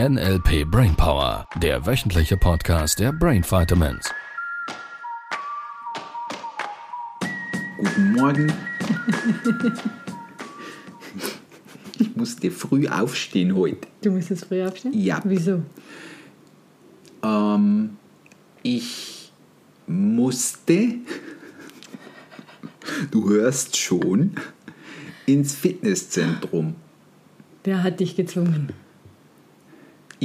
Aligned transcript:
NLP 0.00 0.68
Brainpower, 0.68 1.46
der 1.62 1.86
wöchentliche 1.86 2.36
Podcast 2.36 2.98
der 2.98 3.12
Brain 3.12 3.44
Vitamins. 3.44 4.10
Guten 7.78 8.12
Morgen. 8.12 8.52
Ich 12.00 12.16
musste 12.16 12.50
früh 12.50 12.88
aufstehen 12.88 13.54
heute. 13.54 13.86
Du 14.02 14.10
musst 14.10 14.30
jetzt 14.30 14.46
früh 14.46 14.64
aufstehen? 14.64 14.92
Ja. 14.94 15.20
Wieso? 15.22 15.62
Ähm, 17.22 17.96
ich 18.64 19.30
musste, 19.86 20.96
du 23.12 23.30
hörst 23.30 23.76
schon, 23.76 24.32
ins 25.26 25.54
Fitnesszentrum. 25.54 26.74
Wer 27.62 27.84
hat 27.84 28.00
dich 28.00 28.16
gezwungen? 28.16 28.72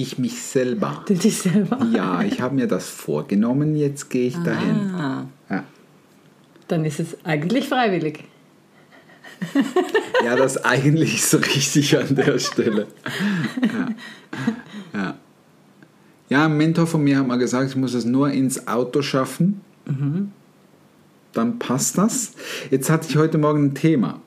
Ich 0.02 0.18
mich 0.18 0.42
selber. 0.42 1.04
Du 1.08 1.14
dich 1.14 1.38
selber? 1.40 1.86
Ja, 1.92 2.22
ich 2.24 2.40
habe 2.40 2.56
mir 2.56 2.68
das 2.68 2.88
vorgenommen, 2.90 3.76
jetzt 3.76 4.10
gehe 4.10 4.28
ich 4.28 4.38
dahin. 4.38 4.92
Ah, 4.96 5.26
Ja. 5.50 5.64
dann 6.70 6.86
ist 6.86 7.02
es 7.02 7.18
eigentlich 7.26 7.68
freiwillig. 7.68 8.24
ja, 10.24 10.38
das 10.38 10.64
eigentlich 10.64 11.26
so 11.26 11.38
richtig 11.38 11.98
an 11.98 12.16
der 12.16 12.40
Stelle. 12.40 12.88
Ja. 13.62 13.90
Ja. 15.00 15.16
ja, 16.30 16.46
ein 16.46 16.56
Mentor 16.58 16.88
von 16.88 17.04
mir 17.04 17.18
hat 17.20 17.28
mal 17.28 17.38
gesagt, 17.38 17.70
ich 17.70 17.76
muss 17.76 17.94
es 17.94 18.06
nur 18.06 18.30
ins 18.32 18.68
Auto 18.70 19.02
schaffen. 19.02 19.60
Dann 21.34 21.60
passt 21.60 21.98
das. 21.98 22.34
Jetzt 22.72 22.90
hatte 22.90 23.08
ich 23.10 23.18
heute 23.18 23.38
Morgen 23.38 23.66
ein 23.66 23.76
Thema. 23.76 24.22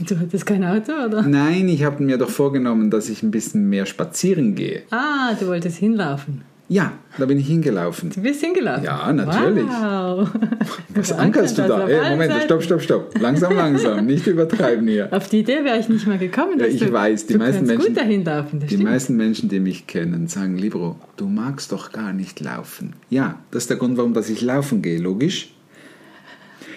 Du 0.08 0.18
hattest 0.18 0.46
kein 0.46 0.64
Auto, 0.64 0.92
oder? 0.92 1.22
Nein, 1.22 1.68
ich 1.68 1.84
habe 1.84 2.02
mir 2.02 2.18
doch 2.18 2.30
vorgenommen, 2.30 2.90
dass 2.90 3.08
ich 3.08 3.22
ein 3.22 3.30
bisschen 3.30 3.68
mehr 3.68 3.86
spazieren 3.86 4.54
gehe. 4.54 4.82
Ah, 4.90 5.34
du 5.38 5.46
wolltest 5.46 5.78
hinlaufen. 5.78 6.42
Ja, 6.68 6.92
da 7.18 7.26
bin 7.26 7.38
ich 7.38 7.46
hingelaufen. 7.48 8.08
Du 8.14 8.22
bist 8.22 8.40
hingelaufen? 8.40 8.84
Ja, 8.84 9.12
natürlich. 9.12 9.66
Wow. 9.66 10.30
Was 10.94 11.12
ankerst 11.12 11.58
du 11.58 11.62
da? 11.62 11.86
Ey, 11.86 12.10
Moment, 12.12 12.32
Seiten. 12.32 12.44
stopp, 12.46 12.62
stopp, 12.62 12.80
stopp. 12.80 13.20
Langsam, 13.20 13.54
langsam. 13.54 14.06
Nicht 14.06 14.26
übertreiben 14.26 14.88
hier. 14.88 15.12
Auf 15.12 15.28
die 15.28 15.40
Idee 15.40 15.64
wäre 15.64 15.78
ich 15.78 15.90
nicht 15.90 16.06
mal 16.06 16.16
gekommen. 16.16 16.58
Ja, 16.58 16.64
dass 16.64 16.74
ich 16.74 16.80
du, 16.80 16.90
weiß, 16.92 17.26
die 17.26 17.36
meisten 17.36 17.66
Menschen- 17.66 18.24
laufen, 18.24 18.60
Die 18.60 18.76
meisten 18.78 19.16
Menschen, 19.16 19.50
die 19.50 19.60
mich 19.60 19.86
kennen, 19.86 20.28
sagen, 20.28 20.56
Libro, 20.56 20.96
du 21.18 21.26
magst 21.26 21.72
doch 21.72 21.92
gar 21.92 22.14
nicht 22.14 22.40
laufen. 22.40 22.94
Ja, 23.10 23.38
das 23.50 23.64
ist 23.64 23.70
der 23.70 23.76
Grund, 23.76 23.98
warum 23.98 24.14
dass 24.14 24.30
ich 24.30 24.40
laufen 24.40 24.80
gehe, 24.80 24.98
logisch. 24.98 25.52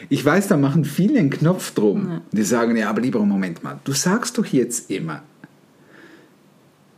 Ich 0.10 0.24
weiß, 0.24 0.48
da 0.48 0.58
machen 0.58 0.86
viele 0.86 1.20
einen 1.20 1.30
Knopf 1.30 1.74
drum. 1.74 2.22
Die 2.32 2.44
sagen, 2.44 2.76
ja, 2.78 2.90
aber 2.90 3.02
Libro, 3.02 3.26
Moment 3.26 3.64
mal, 3.64 3.80
du 3.84 3.92
sagst 3.94 4.38
doch 4.38 4.46
jetzt 4.46 4.90
immer, 4.92 5.24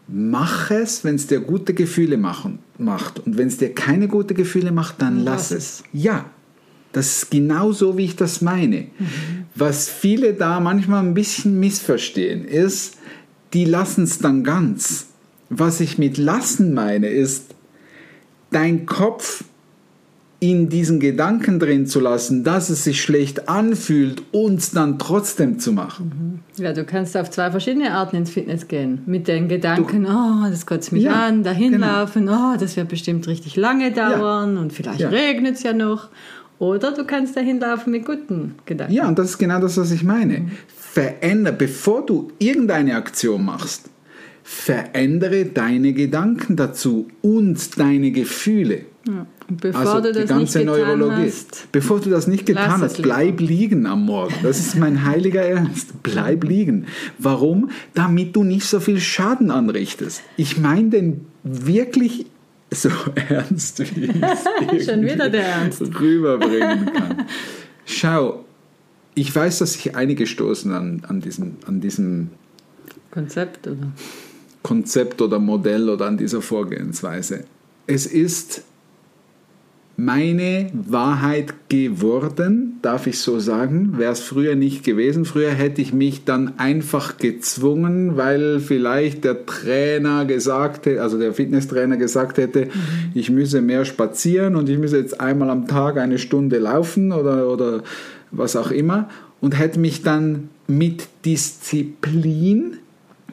mach 0.08 0.72
es, 0.72 1.04
wenn 1.04 1.16
es 1.16 1.28
dir 1.28 1.40
gute 1.40 1.74
Gefühle 1.74 2.18
machen, 2.18 2.60
macht. 2.78 3.20
Und 3.20 3.38
wenn 3.38 3.48
es 3.48 3.58
dir 3.58 3.74
keine 3.74 4.08
gute 4.08 4.34
Gefühle 4.34 4.72
macht, 4.72 5.02
dann 5.02 5.24
lass 5.24 5.52
lass 5.52 5.52
es. 5.52 5.84
Ja, 5.94 6.26
das 6.94 7.18
ist 7.18 7.32
genau 7.32 7.72
so, 7.74 7.98
wie 7.98 8.06
ich 8.06 8.16
das 8.16 8.42
meine. 8.42 8.88
Was 9.56 9.90
viele 9.90 10.34
da 10.34 10.60
manchmal 10.60 11.04
ein 11.04 11.14
bisschen 11.14 11.60
missverstehen, 11.60 12.46
ist, 12.46 12.98
die 13.54 13.66
lassen 13.66 14.04
es 14.04 14.20
dann 14.20 14.44
ganz. 14.44 15.08
Was 15.50 15.80
ich 15.80 15.98
mit 15.98 16.18
lassen 16.18 16.74
meine, 16.74 17.08
ist, 17.08 17.56
dein 18.52 18.86
Kopf 18.86 19.44
in 20.40 20.70
diesen 20.70 21.00
Gedanken 21.00 21.60
drin 21.60 21.88
zu 21.88 22.00
lassen, 22.00 22.44
dass 22.44 22.70
es 22.70 22.84
sich 22.84 23.02
schlecht 23.02 23.50
anfühlt 23.50 24.22
und 24.32 24.76
dann 24.76 25.00
trotzdem 25.00 25.58
zu 25.58 25.72
machen. 25.72 26.42
Ja, 26.58 26.74
du 26.74 26.84
kannst 26.84 27.18
auf 27.18 27.32
zwei 27.32 27.50
verschiedene 27.50 27.92
Arten 27.92 28.18
ins 28.18 28.30
Fitness 28.30 28.68
gehen. 28.68 29.02
Mit 29.08 29.28
den 29.28 29.48
Gedanken, 29.48 30.06
oh, 30.06 30.48
das 30.50 30.68
kotzt 30.68 30.92
mich 30.92 31.04
Ja, 31.04 31.26
an, 31.26 31.44
dahin 31.44 31.72
genau. 31.74 31.88
laufen, 31.88 32.30
oh, 32.30 32.56
das 32.60 32.78
wird 32.78 32.88
bestimmt 32.90 33.28
richtig 33.28 33.56
lange 33.56 33.92
dauern 33.92 34.58
und 34.58 34.74
vielleicht 34.74 35.00
Ja. 35.00 35.10
regnet 35.10 35.56
es 35.56 35.64
ja 35.64 35.74
noch. 35.74 36.10
Oder 36.60 36.92
du 36.92 37.04
kannst 37.06 37.36
dahin 37.36 37.60
laufen 37.60 37.92
mit 37.92 38.06
guten 38.06 38.56
Gedanken. 38.66 38.94
Ja, 38.94 39.08
und 39.08 39.18
das 39.18 39.32
ist 39.32 39.38
genau 39.40 39.60
das, 39.60 39.78
was 39.78 39.92
ich 39.92 40.04
meine. 40.04 40.50
Veränder, 40.76 41.52
bevor 41.52 42.06
du 42.06 42.32
irgendeine 42.40 42.96
Aktion 42.96 43.46
machst, 43.46 43.90
verändere 44.44 45.46
deine 45.46 45.94
Gedanken 45.94 46.56
dazu 46.56 47.08
und 47.22 47.78
deine 47.80 48.12
Gefühle. 48.12 48.86
Und 49.08 49.28
bevor 49.50 49.80
also 49.82 50.02
du 50.02 50.14
die 50.14 50.20
das 50.22 50.30
ganze 50.30 50.60
nicht 50.60 50.68
getan 50.68 51.00
Neurologie. 51.00 51.28
hast, 51.28 51.72
Bevor 51.72 52.00
du 52.00 52.10
das 52.10 52.28
nicht 52.28 52.46
getan 52.46 52.82
hast, 52.82 52.98
lieber. 52.98 53.10
bleib 53.10 53.40
liegen 53.40 53.86
am 53.86 54.06
Morgen. 54.06 54.36
Das 54.44 54.60
ist 54.60 54.76
mein 54.76 55.06
heiliger 55.06 55.42
Ernst. 55.42 56.04
Bleib 56.04 56.44
liegen. 56.44 56.88
Warum? 57.18 57.70
Damit 57.94 58.36
du 58.36 58.44
nicht 58.44 58.66
so 58.66 58.80
viel 58.80 59.00
Schaden 59.00 59.52
anrichtest. 59.52 60.22
Ich 60.38 60.58
meine 60.58 60.90
den 60.90 61.26
wirklich 61.44 62.26
so 62.72 62.90
ernst, 63.30 63.80
wie 63.96 64.06
ich 64.06 64.16
es 64.80 64.86
Schon 64.92 65.02
wieder 65.04 65.30
der 65.30 65.46
Ernst. 65.46 65.82
rüberbringen 65.82 66.86
kann. 66.94 67.26
Schau, 67.86 68.44
ich 69.16 69.34
weiß, 69.34 69.60
dass 69.60 69.74
sich 69.74 69.96
einige 69.96 70.28
stoßen 70.28 70.72
an, 70.74 71.02
an, 71.08 71.22
diesem, 71.22 71.56
an 71.66 71.80
diesem 71.82 72.30
Konzept, 73.12 73.66
oder? 73.68 73.92
Konzept 74.64 75.22
oder 75.22 75.40
Modell 75.40 75.90
oder 75.90 76.06
an 76.06 76.18
dieser 76.18 76.42
Vorgehensweise. 76.42 77.46
Es 77.88 78.06
ist 78.06 78.64
meine 80.00 80.70
Wahrheit 80.74 81.56
geworden, 81.70 82.78
darf 82.84 83.08
ich 83.08 83.20
so 83.20 83.40
sagen. 83.40 83.98
Wäre 83.98 84.12
es 84.12 84.20
früher 84.20 84.56
nicht 84.56 84.84
gewesen. 84.84 85.26
Früher 85.26 85.50
hätte 85.50 85.82
ich 85.82 85.92
mich 85.92 86.24
dann 86.24 86.60
einfach 86.60 87.18
gezwungen, 87.18 88.16
weil 88.16 88.60
vielleicht 88.60 89.24
der 89.24 89.48
Trainer 89.48 90.26
gesagt 90.26 90.86
hätte, 90.86 91.02
also 91.02 91.18
der 91.18 91.34
Fitnesstrainer 91.34 91.98
gesagt 91.98 92.38
hätte, 92.38 92.68
ich 93.16 93.32
müsse 93.32 93.60
mehr 93.60 93.86
spazieren 93.86 94.56
und 94.56 94.70
ich 94.70 94.78
müsse 94.78 95.00
jetzt 95.00 95.20
einmal 95.20 95.50
am 95.50 95.68
Tag 95.68 95.98
eine 95.98 96.20
Stunde 96.20 96.60
laufen 96.60 97.12
oder, 97.12 97.52
oder 97.52 97.82
was 98.30 98.56
auch 98.56 98.70
immer 98.70 99.10
und 99.42 99.58
hätte 99.58 99.80
mich 99.80 100.04
dann 100.04 100.50
mit 100.68 101.08
Disziplin 101.26 102.78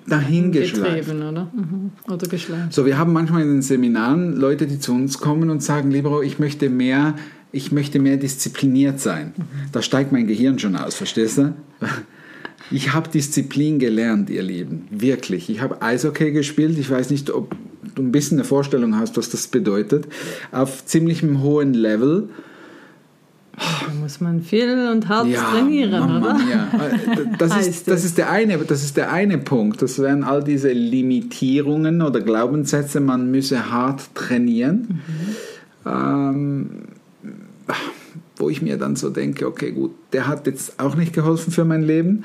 dahin 0.06 0.52
geschleift. 0.52 1.06
Getrieben, 1.06 1.28
oder? 1.28 1.50
Mhm. 1.54 1.90
Oder 2.12 2.26
geschleift. 2.26 2.72
So, 2.72 2.86
wir 2.86 2.98
haben 2.98 3.12
manchmal 3.12 3.42
in 3.42 3.48
den 3.48 3.62
Seminaren 3.62 4.36
Leute, 4.36 4.66
die 4.66 4.78
zu 4.78 4.92
uns 4.92 5.18
kommen 5.18 5.50
und 5.50 5.62
sagen, 5.62 5.90
Libero, 5.90 6.22
ich 6.22 6.38
möchte 6.38 6.68
mehr, 6.68 7.14
ich 7.52 7.72
möchte 7.72 7.98
mehr 7.98 8.16
diszipliniert 8.16 9.00
sein. 9.00 9.32
Da 9.72 9.82
steigt 9.82 10.12
mein 10.12 10.26
Gehirn 10.26 10.58
schon 10.58 10.76
aus, 10.76 10.94
verstehst 10.94 11.38
du? 11.38 11.54
Ich 12.70 12.92
habe 12.94 13.10
Disziplin 13.10 13.78
gelernt, 13.78 14.30
ihr 14.30 14.42
Lieben, 14.42 14.86
wirklich. 14.90 15.50
Ich 15.50 15.60
habe 15.60 15.82
Eishockey 15.82 16.32
gespielt. 16.32 16.78
Ich 16.78 16.90
weiß 16.90 17.10
nicht, 17.10 17.30
ob 17.30 17.54
du 17.94 18.02
ein 18.02 18.12
bisschen 18.12 18.38
eine 18.38 18.44
Vorstellung 18.44 18.96
hast, 18.96 19.16
was 19.16 19.30
das 19.30 19.46
bedeutet. 19.48 20.06
Auf 20.50 20.84
ziemlichem 20.84 21.42
hohen 21.42 21.74
Level. 21.74 22.30
Da 23.56 23.94
muss 24.00 24.20
man 24.20 24.42
viel 24.42 24.88
und 24.88 25.08
hart 25.08 25.32
trainieren, 25.32 26.00
Mama 26.00 26.18
oder? 26.18 26.34
mia. 26.38 26.68
Das, 27.38 27.66
ist, 27.66 27.88
das, 27.88 28.04
ist 28.04 28.18
der 28.18 28.30
eine, 28.30 28.58
das 28.58 28.82
ist 28.82 28.96
der 28.96 29.12
eine 29.12 29.38
Punkt. 29.38 29.80
Das 29.80 29.98
wären 29.98 30.24
all 30.24 30.42
diese 30.42 30.72
Limitierungen 30.72 32.02
oder 32.02 32.20
Glaubenssätze, 32.20 33.00
man 33.00 33.30
müsse 33.30 33.70
hart 33.70 34.14
trainieren. 34.14 35.00
Ähm, 35.86 36.70
wo 38.36 38.50
ich 38.50 38.62
mir 38.62 38.76
dann 38.76 38.96
so 38.96 39.10
denke, 39.10 39.46
okay, 39.46 39.70
gut, 39.70 39.92
der 40.12 40.26
hat 40.26 40.46
jetzt 40.46 40.80
auch 40.80 40.96
nicht 40.96 41.12
geholfen 41.12 41.52
für 41.52 41.64
mein 41.64 41.82
Leben. 41.82 42.24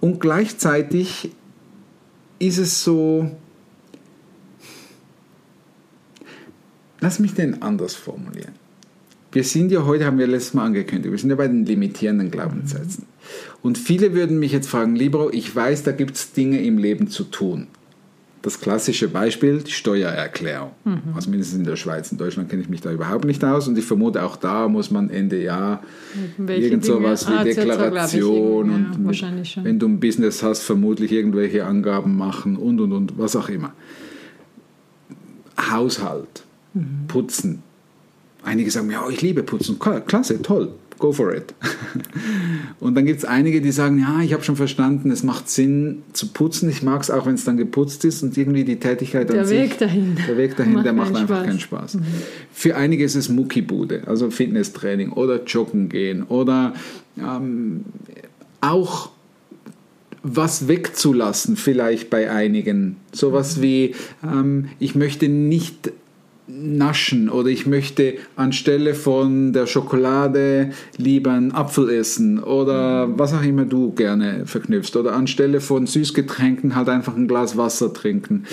Und 0.00 0.20
gleichzeitig 0.20 1.30
ist 2.38 2.58
es 2.58 2.82
so, 2.82 3.30
lass 7.00 7.18
mich 7.18 7.34
den 7.34 7.60
anders 7.62 7.94
formulieren. 7.94 8.54
Wir 9.32 9.44
sind 9.44 9.70
ja 9.70 9.84
heute, 9.86 10.06
haben 10.06 10.18
wir 10.18 10.26
letztes 10.26 10.54
Mal 10.54 10.64
angekündigt, 10.66 11.10
wir 11.12 11.18
sind 11.18 11.30
ja 11.30 11.36
bei 11.36 11.46
den 11.46 11.64
limitierenden 11.64 12.30
Glaubenssätzen. 12.30 13.04
Und 13.62 13.78
viele 13.78 14.12
würden 14.14 14.38
mich 14.38 14.52
jetzt 14.52 14.68
fragen, 14.68 14.96
Libro, 14.96 15.30
ich 15.30 15.54
weiß, 15.54 15.84
da 15.84 15.92
gibt 15.92 16.16
es 16.16 16.32
Dinge 16.32 16.60
im 16.62 16.78
Leben 16.78 17.08
zu 17.08 17.24
tun. 17.24 17.68
Das 18.42 18.58
klassische 18.58 19.06
Beispiel, 19.08 19.58
die 19.58 19.70
Steuererklärung. 19.70 20.70
Also 21.14 21.28
mindestens 21.28 21.58
in 21.58 21.64
der 21.64 21.76
Schweiz. 21.76 22.10
In 22.10 22.16
Deutschland 22.16 22.48
kenne 22.48 22.62
ich 22.62 22.70
mich 22.70 22.80
da 22.80 22.90
überhaupt 22.90 23.26
nicht 23.26 23.44
aus. 23.44 23.68
Und 23.68 23.76
ich 23.76 23.84
vermute, 23.84 24.22
auch 24.22 24.36
da 24.36 24.66
muss 24.66 24.90
man 24.90 25.10
Ende 25.10 25.42
Jahr 25.42 25.82
Welche 26.38 26.68
irgend 26.68 26.84
sowas 26.86 27.28
wie 27.28 27.32
Ah, 27.34 27.42
CO2, 27.42 27.42
glaub 27.42 27.46
ich, 27.50 27.54
Deklaration 27.56 28.70
irgendwie, 28.70 28.82
ja, 28.92 28.96
und 28.96 29.04
wahrscheinlich 29.04 29.50
schon. 29.50 29.64
wenn 29.64 29.78
du 29.78 29.86
ein 29.88 30.00
Business 30.00 30.42
hast, 30.42 30.62
vermutlich 30.62 31.12
irgendwelche 31.12 31.66
Angaben 31.66 32.16
machen 32.16 32.56
und 32.56 32.80
und 32.80 32.92
und, 32.92 33.18
was 33.18 33.36
auch 33.36 33.50
immer. 33.50 33.74
Haushalt, 35.70 36.44
Mhm. 36.72 37.06
Putzen. 37.08 37.62
Einige 38.42 38.70
sagen, 38.70 38.90
ja, 38.90 39.02
ich 39.10 39.20
liebe 39.22 39.42
Putzen. 39.42 39.78
Kla- 39.78 40.00
Klasse, 40.00 40.40
toll, 40.42 40.68
go 40.98 41.12
for 41.12 41.34
it. 41.34 41.54
Und 42.80 42.94
dann 42.94 43.04
gibt 43.04 43.18
es 43.18 43.24
einige, 43.24 43.60
die 43.60 43.70
sagen, 43.72 43.98
ja, 43.98 44.20
ich 44.22 44.32
habe 44.32 44.42
schon 44.42 44.56
verstanden, 44.56 45.10
es 45.10 45.22
macht 45.22 45.50
Sinn 45.50 46.02
zu 46.14 46.28
putzen. 46.28 46.70
Ich 46.70 46.82
mag 46.82 47.02
es 47.02 47.10
auch, 47.10 47.26
wenn 47.26 47.34
es 47.34 47.44
dann 47.44 47.56
geputzt 47.58 48.04
ist 48.04 48.22
und 48.22 48.36
irgendwie 48.38 48.64
die 48.64 48.76
Tätigkeit 48.76 49.28
an 49.30 49.36
Der 49.36 49.44
sich. 49.44 49.58
Weg 49.58 49.78
dahin. 49.78 50.16
Der 50.26 50.36
Weg 50.38 50.56
dahin, 50.56 50.72
Macht 50.74 50.86
der 50.86 50.92
macht 50.94 51.12
keinen 51.12 51.16
einfach 51.22 51.36
Spaß. 51.36 51.46
keinen 51.46 51.60
Spaß. 51.60 51.98
Für 52.52 52.76
einige 52.76 53.04
ist 53.04 53.14
es 53.14 53.28
Muckibude, 53.28 54.02
also 54.06 54.30
Fitnesstraining 54.30 55.12
oder 55.12 55.42
Joggen 55.44 55.88
gehen 55.90 56.22
oder 56.24 56.72
ähm, 57.18 57.84
auch 58.62 59.10
was 60.22 60.68
wegzulassen, 60.68 61.56
vielleicht 61.56 62.10
bei 62.10 62.30
einigen. 62.30 62.96
Sowas 63.12 63.62
wie, 63.62 63.94
ähm, 64.22 64.66
ich 64.78 64.94
möchte 64.94 65.28
nicht 65.28 65.92
naschen 66.46 67.28
oder 67.28 67.48
ich 67.48 67.66
möchte 67.66 68.14
anstelle 68.34 68.94
von 68.94 69.52
der 69.52 69.66
Schokolade 69.66 70.70
lieber 70.96 71.30
einen 71.32 71.52
Apfel 71.52 71.90
essen 71.90 72.42
oder 72.42 73.08
was 73.16 73.32
auch 73.32 73.42
immer 73.42 73.64
du 73.64 73.92
gerne 73.92 74.46
verknüpfst 74.46 74.96
oder 74.96 75.12
anstelle 75.12 75.60
von 75.60 75.86
Süßgetränken 75.86 76.74
halt 76.74 76.88
einfach 76.88 77.14
ein 77.14 77.28
Glas 77.28 77.56
Wasser 77.56 77.92
trinken. 77.92 78.46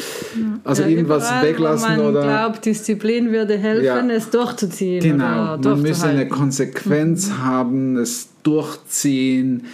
Also 0.63 0.83
Ja, 0.83 0.89
irgendwas 0.89 1.27
überall, 1.29 1.43
weglassen 1.45 1.97
man 1.97 2.05
oder 2.05 2.21
glaubt, 2.21 2.65
Disziplin 2.65 3.31
würde 3.31 3.57
helfen, 3.57 4.09
Ja. 4.09 4.15
es 4.15 4.29
durchzuziehen. 4.29 5.01
Genau, 5.01 5.57
man 5.57 5.81
müsse 5.81 6.07
eine. 6.07 6.27
Konsequenz 6.27 7.31
haben, 7.41 7.97
es 7.97 8.29
durchziehen. 8.43 9.65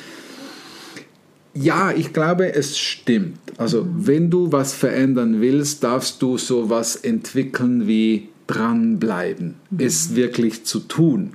Ja, 1.54 1.92
ich 1.92 2.14
glaube, 2.14 2.54
es 2.54 2.78
stimmt. 2.78 3.40
Also, 3.58 3.88
wenn 3.96 4.30
du 4.30 4.52
was 4.52 4.74
verändern 4.74 5.40
willst, 5.40 5.84
darfst 5.84 6.22
du 6.22 6.38
sowas 6.38 6.96
entwickeln 6.96 7.88
wie 7.88 8.30
dranbleiben, 8.48 9.56
es 9.78 10.16
wirklich 10.16 10.66
zu 10.66 10.80
tun. 10.80 11.34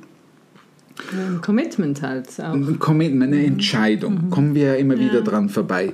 Ein 1.12 1.40
Commitment 1.40 2.02
halt 2.02 2.28
auch. 2.38 2.52
Ein 2.52 2.78
Commitment, 2.78 3.32
eine 3.32 3.44
Entscheidung. 3.44 4.30
Kommen 4.30 4.54
wir 4.54 4.64
ja 4.64 4.74
immer 4.74 4.98
wieder 4.98 5.22
dran 5.22 5.48
vorbei. 5.48 5.92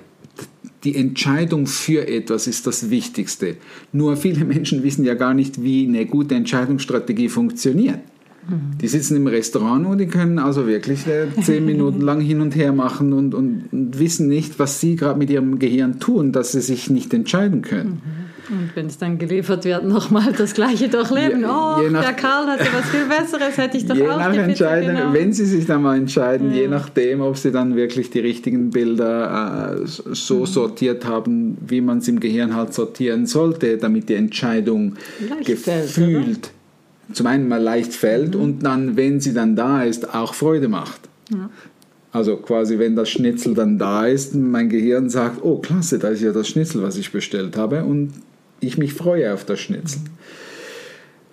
Die 0.82 0.96
Entscheidung 0.96 1.66
für 1.66 2.06
etwas 2.06 2.46
ist 2.46 2.66
das 2.66 2.90
Wichtigste. 2.90 3.56
Nur 3.92 4.16
viele 4.16 4.44
Menschen 4.44 4.82
wissen 4.82 5.04
ja 5.04 5.14
gar 5.14 5.34
nicht, 5.34 5.62
wie 5.62 5.86
eine 5.86 6.04
gute 6.06 6.34
Entscheidungsstrategie 6.34 7.28
funktioniert. 7.28 8.00
Die 8.80 8.88
sitzen 8.88 9.16
im 9.16 9.26
Restaurant 9.26 9.86
und 9.86 9.98
die 9.98 10.06
können 10.06 10.38
also 10.38 10.66
wirklich 10.66 11.06
äh, 11.06 11.26
zehn 11.42 11.64
Minuten 11.72 12.00
lang 12.00 12.20
hin 12.20 12.40
und 12.40 12.54
her 12.54 12.72
machen 12.72 13.12
und, 13.12 13.34
und, 13.34 13.72
und 13.72 13.98
wissen 13.98 14.28
nicht, 14.28 14.58
was 14.58 14.80
sie 14.80 14.96
gerade 14.96 15.18
mit 15.18 15.30
ihrem 15.30 15.58
Gehirn 15.58 15.98
tun, 16.00 16.32
dass 16.32 16.52
sie 16.52 16.60
sich 16.60 16.90
nicht 16.90 17.14
entscheiden 17.14 17.62
können. 17.62 18.02
Und 18.50 18.70
wenn 18.74 18.86
es 18.86 18.98
dann 18.98 19.16
geliefert 19.16 19.64
wird, 19.64 19.84
nochmal 19.86 20.30
das 20.36 20.52
Gleiche 20.52 20.88
durchleben. 20.90 21.40
Je- 21.40 21.46
oh, 21.46 21.80
je 21.82 21.88
nach- 21.88 22.02
der 22.04 22.12
Karl 22.12 22.46
hatte 22.46 22.66
was 22.74 22.90
viel 22.90 23.06
Besseres, 23.08 23.56
hätte 23.56 23.78
ich 23.78 23.86
doch 23.86 23.96
je 23.96 24.06
auch 24.06 24.18
nach 24.18 24.34
Entscheidung, 24.34 24.96
genommen. 24.96 25.14
wenn 25.14 25.32
sie 25.32 25.46
sich 25.46 25.64
dann 25.64 25.80
mal 25.80 25.96
entscheiden, 25.96 26.52
je 26.52 26.68
nachdem, 26.68 27.22
ob 27.22 27.38
sie 27.38 27.50
dann 27.52 27.74
wirklich 27.74 28.10
die 28.10 28.18
richtigen 28.20 28.68
Bilder 28.68 29.76
äh, 29.82 29.86
so 29.86 30.40
Mhm. 30.40 30.46
sortiert 30.46 31.06
haben, 31.06 31.56
wie 31.66 31.80
man 31.80 31.98
es 31.98 32.08
im 32.08 32.20
Gehirn 32.20 32.54
halt 32.54 32.74
sortieren 32.74 33.24
sollte, 33.24 33.78
damit 33.78 34.10
die 34.10 34.14
Entscheidung 34.14 34.96
Leicht 35.26 35.46
gefühlt 35.46 36.50
zum 37.12 37.26
einen 37.26 37.48
mal 37.48 37.62
leicht 37.62 37.92
fällt 37.92 38.34
Mhm. 38.34 38.40
und 38.40 38.60
dann, 38.60 38.96
wenn 38.96 39.20
sie 39.20 39.32
dann 39.32 39.56
da 39.56 39.82
ist, 39.82 40.14
auch 40.14 40.34
Freude 40.34 40.68
macht. 40.68 41.00
Also 42.12 42.36
quasi, 42.36 42.78
wenn 42.78 42.94
das 42.94 43.10
Schnitzel 43.10 43.54
dann 43.54 43.78
da 43.78 44.06
ist, 44.06 44.34
mein 44.34 44.68
Gehirn 44.68 45.10
sagt, 45.10 45.42
oh 45.42 45.58
klasse, 45.58 45.98
da 45.98 46.08
ist 46.08 46.22
ja 46.22 46.32
das 46.32 46.48
Schnitzel, 46.48 46.82
was 46.82 46.96
ich 46.96 47.10
bestellt 47.10 47.56
habe 47.56 47.84
und 47.84 48.12
ich 48.60 48.78
mich 48.78 48.94
freue 48.94 49.34
auf 49.34 49.44
das 49.44 49.58
Schnitzel. 49.60 50.00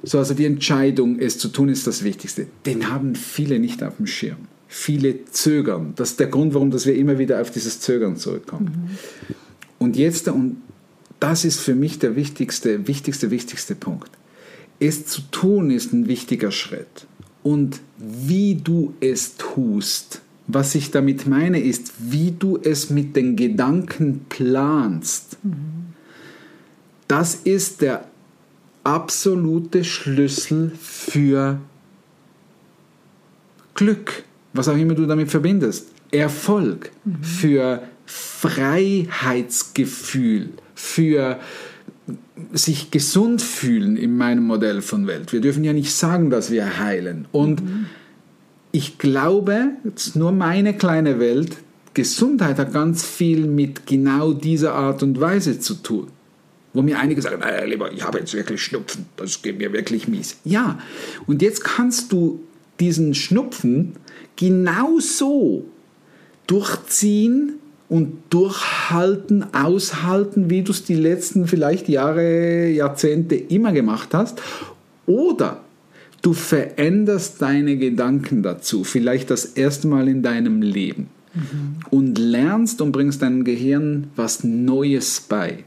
So, 0.04 0.18
also 0.18 0.34
die 0.34 0.46
Entscheidung, 0.46 1.20
es 1.20 1.38
zu 1.38 1.50
tun, 1.50 1.70
ist 1.70 1.86
das 1.86 2.04
Wichtigste. 2.04 2.48
Den 2.66 2.92
haben 2.92 3.14
viele 3.14 3.60
nicht 3.60 3.84
auf 3.84 3.98
dem 3.98 4.08
Schirm. 4.08 4.38
Viele 4.68 5.26
zögern. 5.26 5.94
Das 5.96 6.12
ist 6.12 6.20
der 6.20 6.28
Grund, 6.28 6.56
warum 6.56 6.72
dass 6.72 6.88
wir 6.88 6.96
immer 6.96 7.20
wieder 7.20 7.40
auf 7.40 7.52
dieses 7.52 7.80
Zögern 7.82 8.16
zurückkommen. 8.16 8.98
Und 9.78 9.98
jetzt, 9.98 10.28
und 10.30 10.58
das 11.20 11.46
ist 11.46 11.60
für 11.60 11.76
mich 11.76 12.00
der 12.00 12.16
wichtigste, 12.16 12.88
wichtigste, 12.88 13.30
wichtigste 13.30 13.76
Punkt. 13.76 14.10
Es 14.82 15.06
zu 15.06 15.22
tun 15.30 15.70
ist 15.70 15.94
ein 15.94 16.08
wichtiger 16.08 16.50
Schritt. 16.52 17.06
Und 17.44 17.82
wie 17.98 18.56
du 18.56 18.96
es 19.00 19.38
tust, 19.38 20.22
was 20.48 20.76
ich 20.76 20.92
damit 20.92 21.28
meine, 21.28 21.60
ist, 21.60 21.94
wie 22.00 22.32
du 22.32 22.58
es 22.62 22.90
mit 22.90 23.16
den 23.16 23.36
Gedanken 23.36 24.26
planst. 24.28 25.38
Das 27.08 27.36
ist 27.36 27.82
der 27.82 28.06
absolute 28.84 29.84
Schlüssel 29.84 30.72
für 30.80 31.60
Glück, 33.76 34.24
was 34.54 34.68
auch 34.68 34.78
immer 34.78 34.96
du 34.96 35.06
damit 35.06 35.30
verbindest. 35.30 35.90
Erfolg, 36.10 36.92
für 37.22 37.84
Freiheitsgefühl, 38.08 40.50
für 40.74 41.40
sich 42.54 42.92
gesund 42.92 43.42
fühlen 43.42 43.98
in 43.98 44.18
meinem 44.18 44.46
Modell 44.46 44.82
von 44.82 45.08
Welt. 45.08 45.34
Wir 45.34 45.42
dürfen 45.42 45.64
ja 45.64 45.74
nicht 45.74 45.94
sagen, 45.94 46.30
dass 46.30 46.52
wir 46.52 46.80
heilen. 46.80 47.28
Und 47.32 47.62
ich 48.72 48.98
glaube, 48.98 49.70
jetzt 49.84 50.16
nur 50.16 50.32
meine 50.32 50.74
kleine 50.76 51.20
Welt, 51.20 51.58
Gesundheit 51.94 52.58
hat 52.58 52.74
ganz 52.74 53.06
viel 53.06 53.46
mit 53.48 53.86
genau 53.86 54.34
dieser 54.34 54.74
Art 54.74 55.04
und 55.04 55.20
Weise 55.20 55.60
zu 55.60 55.76
tun. 55.76 56.08
Wo 56.74 56.82
mir 56.82 57.00
einige 57.00 57.22
sagen, 57.22 57.42
naja, 57.42 57.66
lieber, 57.66 57.92
ich 57.92 58.04
habe 58.04 58.20
jetzt 58.20 58.34
wirklich 58.34 58.64
Schnupfen, 58.64 59.06
das 59.18 59.42
geht 59.42 59.58
mir 59.58 59.74
wirklich 59.74 60.08
mies. 60.08 60.38
Ja, 60.46 60.80
und 61.28 61.42
jetzt 61.42 61.66
kannst 61.66 62.14
du 62.14 62.42
diesen 62.80 63.14
Schnupfen 63.14 63.94
genauso 64.38 65.66
durchziehen 66.48 67.61
und 67.92 68.14
durchhalten, 68.30 69.54
aushalten, 69.54 70.50
wie 70.50 70.62
du 70.64 70.72
es 70.72 70.86
die 70.86 70.96
letzten 70.96 71.46
vielleicht 71.46 71.90
Jahre, 71.90 72.70
Jahrzehnte 72.70 73.36
immer 73.36 73.74
gemacht 73.74 74.14
hast. 74.14 74.42
Oder 75.06 75.60
du 76.22 76.32
veränderst 76.32 77.42
deine 77.42 77.76
Gedanken 77.76 78.44
dazu, 78.44 78.86
vielleicht 78.86 79.30
das 79.30 79.44
erste 79.44 79.88
Mal 79.90 80.08
in 80.08 80.24
deinem 80.24 80.62
Leben. 80.62 81.10
Und 81.90 82.18
lernst 82.18 82.82
und 82.82 82.94
bringst 82.94 83.22
deinem 83.22 83.44
Gehirn 83.44 84.08
was 84.16 84.44
Neues 84.46 85.20
bei. 85.28 85.66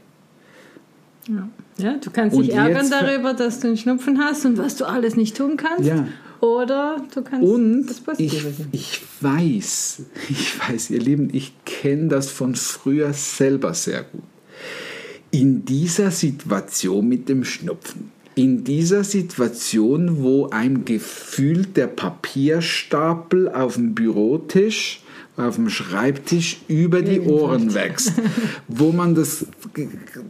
Ja. 1.27 1.47
ja, 1.77 1.97
du 2.03 2.09
kannst 2.11 2.35
Und 2.35 2.47
dich 2.47 2.55
ärgern 2.55 2.77
jetzt 2.85 2.93
ver- 2.93 3.03
darüber, 3.05 3.33
dass 3.33 3.59
du 3.59 3.67
einen 3.67 3.77
Schnupfen 3.77 4.19
hast 4.19 4.45
und 4.45 4.57
was 4.57 4.75
du 4.77 4.85
alles 4.85 5.15
nicht 5.15 5.37
tun 5.37 5.57
kannst. 5.57 5.87
Ja. 5.87 6.07
Oder 6.41 7.01
du 7.13 7.21
kannst 7.21 7.47
Und 7.47 7.87
das 7.87 7.99
Positive 7.99 8.49
ich, 8.49 8.55
sehen. 8.55 8.69
ich 8.71 9.01
weiß, 9.21 10.01
ich 10.29 10.59
weiß, 10.59 10.89
ihr 10.91 10.99
Lieben, 10.99 11.29
ich 11.33 11.53
kenne 11.65 12.07
das 12.07 12.29
von 12.29 12.55
früher 12.55 13.13
selber 13.13 13.73
sehr 13.73 14.03
gut. 14.03 14.23
In 15.31 15.65
dieser 15.65 16.11
Situation 16.11 17.07
mit 17.07 17.27
dem 17.27 17.43
Schnupfen, 17.43 18.11
in 18.35 18.63
dieser 18.63 19.03
Situation, 19.03 20.21
wo 20.21 20.49
einem 20.49 20.85
gefühlt 20.85 21.77
der 21.77 21.87
Papierstapel 21.87 23.49
auf 23.49 23.75
dem 23.75 23.95
Bürotisch, 23.95 25.01
auf 25.37 25.55
dem 25.55 25.69
Schreibtisch 25.69 26.61
über 26.69 27.01
die 27.01 27.19
Ohren 27.19 27.73
wächst, 27.73 28.13
wo 28.69 28.91
man 28.93 29.15
das, 29.15 29.45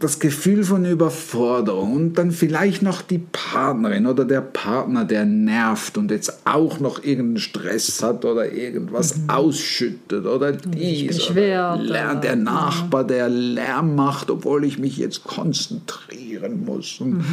das 0.00 0.18
Gefühl 0.18 0.64
von 0.64 0.84
Überforderung 0.84 1.92
und 1.94 2.18
dann 2.18 2.32
vielleicht 2.32 2.82
noch 2.82 3.02
die 3.02 3.18
Partnerin 3.18 4.06
oder 4.06 4.24
der 4.24 4.40
Partner, 4.40 5.04
der 5.04 5.24
nervt 5.24 5.96
und 5.96 6.10
jetzt 6.10 6.40
auch 6.44 6.80
noch 6.80 7.04
irgendeinen 7.04 7.38
Stress 7.38 8.02
hat 8.02 8.24
oder 8.24 8.52
irgendwas 8.52 9.14
ausschüttet 9.28 10.26
oder 10.26 10.52
dies 10.52 11.30
oder 11.30 11.80
oder- 11.80 12.14
der 12.16 12.36
Nachbar, 12.36 13.04
der 13.04 13.28
Lärm 13.28 13.94
macht, 13.94 14.28
obwohl 14.30 14.64
ich 14.64 14.78
mich 14.78 14.96
jetzt 14.96 15.22
konzentrieren 15.22 16.64
muss. 16.64 17.00
Und 17.00 17.24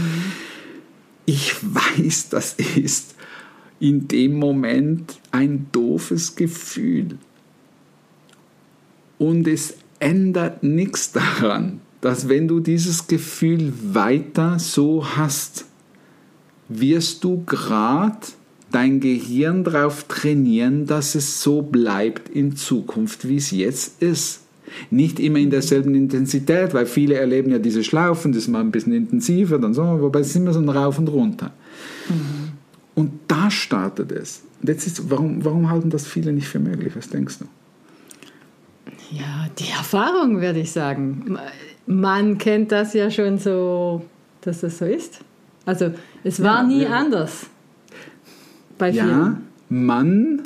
ich 1.26 1.56
weiß, 1.62 2.30
das 2.30 2.54
ist 2.76 3.16
in 3.80 4.08
dem 4.08 4.36
Moment 4.38 5.20
ein 5.32 5.68
doofes 5.72 6.36
Gefühl. 6.36 7.18
Und 9.18 9.48
es 9.48 9.76
ändert 10.00 10.64
nichts 10.64 11.12
daran, 11.12 11.80
dass 12.02 12.28
wenn 12.28 12.48
du 12.48 12.60
dieses 12.60 13.08
Gefühl 13.08 13.72
weiter 13.94 14.60
so 14.60 15.06
hast, 15.16 15.66
wirst 16.68 17.24
du 17.24 17.44
gerade 17.46 18.18
dein 18.72 19.00
Gehirn 19.00 19.64
darauf 19.64 20.06
trainieren, 20.06 20.86
dass 20.86 21.16
es 21.16 21.42
so 21.42 21.62
bleibt 21.62 22.28
in 22.30 22.56
Zukunft, 22.56 23.28
wie 23.28 23.38
es 23.38 23.52
jetzt 23.52 24.02
ist. 24.02 24.42
Nicht 24.90 25.20
immer 25.20 25.38
in 25.38 25.52
derselben 25.52 25.94
Intensität, 25.94 26.74
weil 26.74 26.88
viele 26.88 27.16
erleben 27.16 27.52
ja 27.52 27.60
diese 27.60 27.84
Schlaufen, 27.84 28.32
das 28.32 28.44
ist 28.44 28.48
mal 28.48 28.62
ein 28.62 28.72
bisschen 28.72 28.94
intensiver, 28.94 29.60
dann 29.60 29.74
so, 29.74 29.84
wobei 29.84 30.22
es 30.22 30.30
ist 30.30 30.36
immer 30.36 30.54
so 30.54 30.60
ein 30.60 30.70
Rauf 30.70 30.98
und 30.98 31.08
Runter. 31.10 31.54
Und 32.96 33.12
da 33.28 33.52
startet 33.52 34.12
es. 34.12 34.42
Und 34.62 34.70
jetzt 34.70 34.88
ist, 34.88 35.10
warum, 35.10 35.46
warum 35.46 35.70
halten 35.70 35.90
das 35.90 36.08
viele 36.08 36.34
nicht 36.34 36.48
für 36.48 36.60
möglich? 36.60 36.94
Was 36.96 37.10
denkst 37.10 37.40
du? 37.40 37.46
Ja, 39.16 39.48
die 39.60 39.70
Erfahrung 39.70 40.42
würde 40.42 40.60
ich 40.60 40.72
sagen. 40.72 41.38
Man 41.86 42.38
kennt 42.38 42.72
das 42.72 42.94
ja 42.94 43.12
schon 43.12 43.38
so, 43.38 44.04
dass 44.42 44.62
das 44.62 44.78
so 44.78 44.86
ist. 44.86 45.20
Also 45.66 45.92
es 46.24 46.42
war 46.42 46.62
Ja, 46.62 46.68
nie 46.68 46.80
wir- 46.82 46.92
anders. 46.96 47.48
Bei 48.78 48.90
Ja, 48.90 49.04
vielen. 49.04 49.38
Mann 49.86 50.42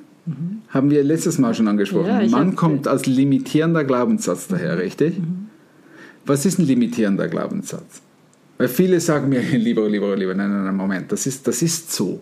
haben 0.69 0.89
wir 0.89 1.03
letztes 1.03 1.37
Mal 1.37 1.53
schon 1.53 1.67
angesprochen. 1.67 2.07
Ja, 2.07 2.27
Mann 2.27 2.55
kommt 2.55 2.87
als 2.87 3.05
limitierender 3.05 3.83
Glaubenssatz 3.85 4.47
daher, 4.47 4.77
richtig? 4.77 5.15
Was 6.25 6.45
ist 6.45 6.59
ein 6.59 6.65
limitierender 6.65 7.27
Glaubenssatz? 7.29 8.01
Weil 8.57 8.67
viele 8.67 8.99
sagen 8.99 9.29
mir, 9.29 9.39
lieber, 9.57 9.87
lieber, 9.87 10.15
lieber, 10.17 10.33
nein, 10.33 10.51
nein, 10.51 10.65
nein, 10.65 10.75
Moment, 10.75 11.11
das 11.11 11.25
ist, 11.25 11.47
das 11.47 11.61
ist 11.61 11.91
so. 11.93 12.19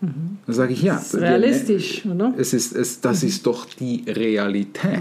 Dann 0.00 0.38
sage 0.48 0.72
ich, 0.72 0.82
ja. 0.82 0.94
Das 0.94 1.14
ist 1.14 1.20
realistisch, 1.20 2.04
oder? 2.06 2.32
Es 2.36 2.52
ist, 2.54 2.74
es, 2.74 3.00
das 3.00 3.22
ist 3.22 3.46
doch 3.46 3.66
die 3.66 4.02
Realität. 4.08 4.98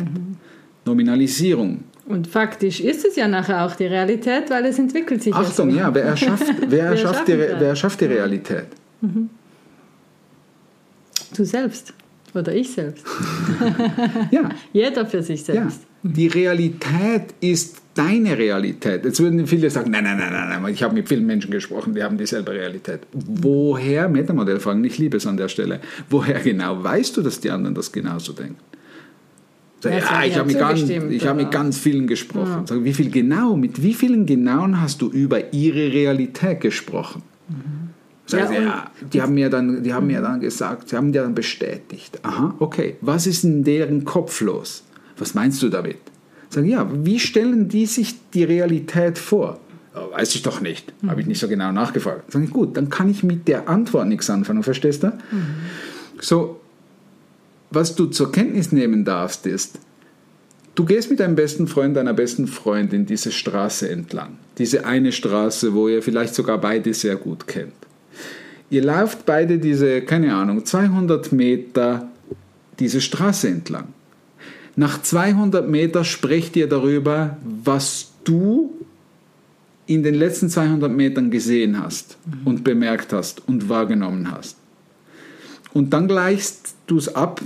Nominalisierung. 0.86 1.84
Und 2.06 2.28
faktisch 2.28 2.82
ist 2.82 3.06
es 3.06 3.16
ja 3.16 3.28
nachher 3.28 3.66
auch 3.66 3.76
die 3.76 3.86
Realität, 3.86 4.50
weil 4.50 4.66
es 4.66 4.80
entwickelt 4.80 5.24
sich 5.24 5.34
Achtung, 5.34 5.70
ja, 5.70 5.76
ja, 5.76 5.96
wer 5.96 6.04
erschafft, 6.04 6.54
wer 6.68 6.86
erschafft, 6.86 7.28
die, 7.28 7.38
wer 7.38 7.62
erschafft 7.62 8.02
die 8.02 8.06
Realität? 8.06 8.68
Du 11.36 11.46
selbst. 11.46 11.94
Oder 12.34 12.54
ich 12.54 12.72
selbst. 12.72 13.06
Ja, 14.32 14.50
Jeder 14.72 15.06
für 15.06 15.22
sich 15.22 15.46
ja. 15.48 15.54
selbst. 15.54 15.82
Die 16.04 16.28
Realität 16.28 17.34
ist 17.42 17.82
deine 17.94 18.38
Realität. 18.38 19.04
Jetzt 19.04 19.20
würden 19.20 19.46
viele 19.46 19.70
sagen, 19.70 19.92
nein, 19.92 20.04
nein, 20.04 20.18
nein, 20.18 20.32
nein, 20.32 20.62
nein, 20.62 20.74
ich 20.74 20.82
habe 20.82 20.94
mit 20.94 21.08
vielen 21.08 21.26
Menschen 21.26 21.52
gesprochen, 21.52 21.94
die 21.94 22.02
haben 22.04 22.18
dieselbe 22.18 22.52
Realität. 22.52 23.02
Woher, 23.12 24.08
Metamodellfragen, 24.08 24.84
ich 24.86 24.98
liebe 24.98 25.18
es 25.18 25.28
an 25.28 25.38
der 25.38 25.50
Stelle, 25.50 25.82
woher 26.10 26.40
genau 26.40 26.82
weißt 26.84 27.18
du, 27.18 27.22
dass 27.22 27.40
die 27.40 27.52
anderen 27.52 27.76
das 27.76 27.92
genauso 27.92 28.34
denken? 28.34 28.58
Sag, 29.82 29.94
Ja, 29.94 30.00
ja, 30.00 30.06
haben 30.12 30.24
ich 30.28 30.34
ja 30.34 30.40
habe 30.40 30.48
mit, 30.48 30.60
ganz, 30.60 30.90
ich 30.90 31.28
habe 31.28 31.44
mit 31.44 31.52
ganz 31.52 31.78
vielen 31.78 32.06
gesprochen. 32.08 32.66
Sag, 32.68 32.84
wie 32.84 32.94
viel 32.94 33.10
genau, 33.10 33.56
mit 33.58 33.82
wie 33.82 33.94
vielen 33.96 34.26
genauen 34.26 34.80
hast 34.80 35.02
du 35.02 35.10
über 35.10 35.54
ihre 35.54 35.92
Realität 35.92 36.62
gesprochen? 36.62 37.24
Sag, 38.28 38.52
Ja, 38.54 38.62
ja, 38.62 38.92
die 39.12 39.22
haben 39.22 39.34
mir 39.34 39.50
dann, 39.50 39.84
die 39.84 39.92
haben 39.94 40.08
mir 40.08 40.22
dann 40.22 40.40
gesagt, 40.40 40.90
sie 40.90 40.96
haben 40.96 41.12
dir 41.12 41.24
dann 41.24 41.34
bestätigt. 41.36 42.20
Aha, 42.24 42.56
okay. 42.60 42.96
Was 43.02 43.26
ist 43.28 43.44
in 43.44 43.64
deren 43.64 44.06
Kopf 44.06 44.40
los? 44.42 44.84
Was 45.18 45.34
meinst 45.34 45.62
du 45.64 45.70
damit? 45.70 45.98
Sag, 46.50 46.66
ja, 46.66 46.88
wie 47.04 47.20
stellen 47.20 47.68
die 47.68 47.88
sich 47.88 48.16
die 48.34 48.44
Realität 48.44 49.18
vor? 49.18 49.60
"Ja, 49.96 50.10
weiß 50.12 50.36
ich 50.36 50.44
doch 50.44 50.62
nicht. 50.62 50.94
Habe 51.08 51.20
ich 51.22 51.28
nicht 51.28 51.40
so 51.40 51.48
genau 51.50 51.72
nachgefragt. 51.72 52.32
Sag 52.32 52.44
ich, 52.44 52.52
gut, 52.52 52.78
dann 52.78 52.90
kann 52.90 53.10
ich 53.10 53.24
mit 53.24 53.48
der 53.48 53.68
Antwort 53.68 54.08
nichts 54.08 54.30
anfangen, 54.30 54.64
verstehst 54.64 55.04
du? 55.04 55.12
So, 56.22 56.61
was 57.72 57.96
du 57.96 58.06
zur 58.06 58.32
Kenntnis 58.32 58.72
nehmen 58.72 59.06
darfst, 59.06 59.46
ist, 59.48 59.80
du 60.76 60.86
gehst 60.86 61.10
mit 61.10 61.20
deinem 61.20 61.36
besten 61.36 61.68
Freund, 61.68 61.96
deiner 61.96 62.14
besten 62.14 62.48
Freundin 62.48 63.06
diese 63.06 63.32
Straße 63.32 63.90
entlang. 63.90 64.38
Diese 64.58 64.86
eine 64.86 65.12
Straße, 65.12 65.74
wo 65.74 65.88
ihr 65.88 66.04
vielleicht 66.04 66.36
sogar 66.36 66.60
beide 66.60 66.94
sehr 66.94 67.16
gut 67.16 67.48
kennt. 67.48 67.74
Ihr 68.70 68.84
lauft 68.84 69.26
beide 69.26 69.58
diese, 69.58 70.02
keine 70.02 70.36
Ahnung, 70.36 70.66
200 70.66 71.32
Meter 71.32 72.10
diese 72.80 73.02
Straße 73.02 73.48
entlang. 73.48 73.88
Nach 74.76 75.02
200 75.02 75.68
Meter 75.68 76.04
sprecht 76.04 76.56
ihr 76.56 76.68
darüber, 76.68 77.38
was 77.44 78.12
du 78.24 78.74
in 79.88 80.04
den 80.04 80.16
letzten 80.16 80.50
200 80.50 80.92
Metern 80.92 81.32
gesehen 81.32 81.82
hast 81.82 82.18
und 82.46 82.64
bemerkt 82.64 83.12
hast 83.12 83.48
und 83.48 83.68
wahrgenommen 83.68 84.32
hast. 84.32 84.58
Und 85.74 85.92
dann 85.92 86.08
gleichst 86.08 86.76
du 86.88 86.98
es 86.98 87.14
ab 87.14 87.42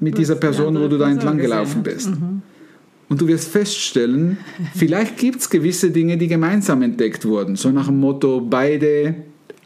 mit 0.00 0.18
dieser 0.18 0.34
die 0.34 0.40
Person, 0.40 0.78
wo 0.80 0.88
du 0.88 0.98
da 0.98 1.10
entlang 1.10 1.38
gelaufen 1.38 1.82
bist. 1.82 2.10
Und 3.08 3.20
du 3.20 3.28
wirst 3.28 3.48
feststellen, 3.48 4.38
vielleicht 4.74 5.16
gibt 5.16 5.40
es 5.40 5.50
gewisse 5.50 5.90
Dinge, 5.90 6.16
die 6.16 6.28
gemeinsam 6.28 6.82
entdeckt 6.82 7.24
wurden. 7.24 7.56
So 7.56 7.70
nach 7.70 7.86
dem 7.86 8.00
Motto, 8.00 8.40
beide, 8.40 9.14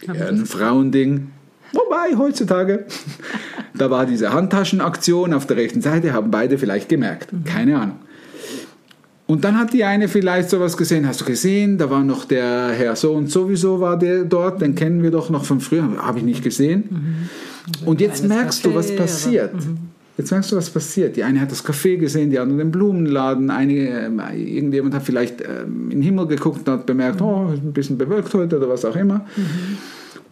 ja, 0.06 0.12
ein 0.12 0.46
Frauending. 0.46 1.28
Wobei, 1.72 2.16
heutzutage, 2.18 2.86
da 3.74 3.90
war 3.90 4.06
diese 4.06 4.32
Handtaschenaktion 4.32 5.32
auf 5.32 5.46
der 5.46 5.56
rechten 5.56 5.80
Seite, 5.80 6.12
haben 6.12 6.30
beide 6.30 6.58
vielleicht 6.58 6.88
gemerkt. 6.88 7.28
Keine 7.44 7.78
Ahnung. 7.78 7.96
Und 9.30 9.44
dann 9.44 9.56
hat 9.56 9.72
die 9.72 9.84
eine 9.84 10.08
vielleicht 10.08 10.50
sowas 10.50 10.76
gesehen. 10.76 11.06
Hast 11.06 11.20
du 11.20 11.24
gesehen? 11.24 11.78
Da 11.78 11.88
war 11.88 12.02
noch 12.02 12.24
der 12.24 12.70
Herr 12.70 12.96
so 12.96 13.12
und 13.12 13.30
sowieso 13.30 13.78
war 13.78 13.96
der 13.96 14.24
dort. 14.24 14.60
Den 14.60 14.74
kennen 14.74 15.04
wir 15.04 15.12
doch 15.12 15.30
noch 15.30 15.44
von 15.44 15.60
früher. 15.60 15.88
Habe 15.98 16.18
ich 16.18 16.24
nicht 16.24 16.42
gesehen. 16.42 17.28
Und 17.84 18.00
jetzt 18.00 18.26
merkst 18.26 18.66
du, 18.66 18.74
was 18.74 18.90
Café, 18.90 18.96
passiert. 18.96 19.54
Jetzt 20.16 20.30
merkst 20.30 20.52
du, 20.52 20.56
was 20.56 20.68
passiert. 20.68 21.16
Die 21.16 21.24
eine 21.24 21.40
hat 21.40 21.50
das 21.50 21.64
Café 21.64 21.96
gesehen, 21.96 22.30
die 22.30 22.38
andere 22.38 22.58
den 22.58 22.70
Blumenladen. 22.70 23.50
Einige, 23.50 23.88
ähm, 23.88 24.20
irgendjemand 24.20 24.94
hat 24.94 25.02
vielleicht 25.02 25.40
ähm, 25.40 25.84
in 25.84 25.98
den 25.98 26.02
Himmel 26.02 26.26
geguckt 26.26 26.68
und 26.68 26.72
hat 26.74 26.86
bemerkt, 26.86 27.22
oh, 27.22 27.50
ist 27.52 27.62
ein 27.62 27.72
bisschen 27.72 27.96
bewölkt 27.96 28.32
heute 28.34 28.58
oder 28.58 28.68
was 28.68 28.84
auch 28.84 28.96
immer. 28.96 29.24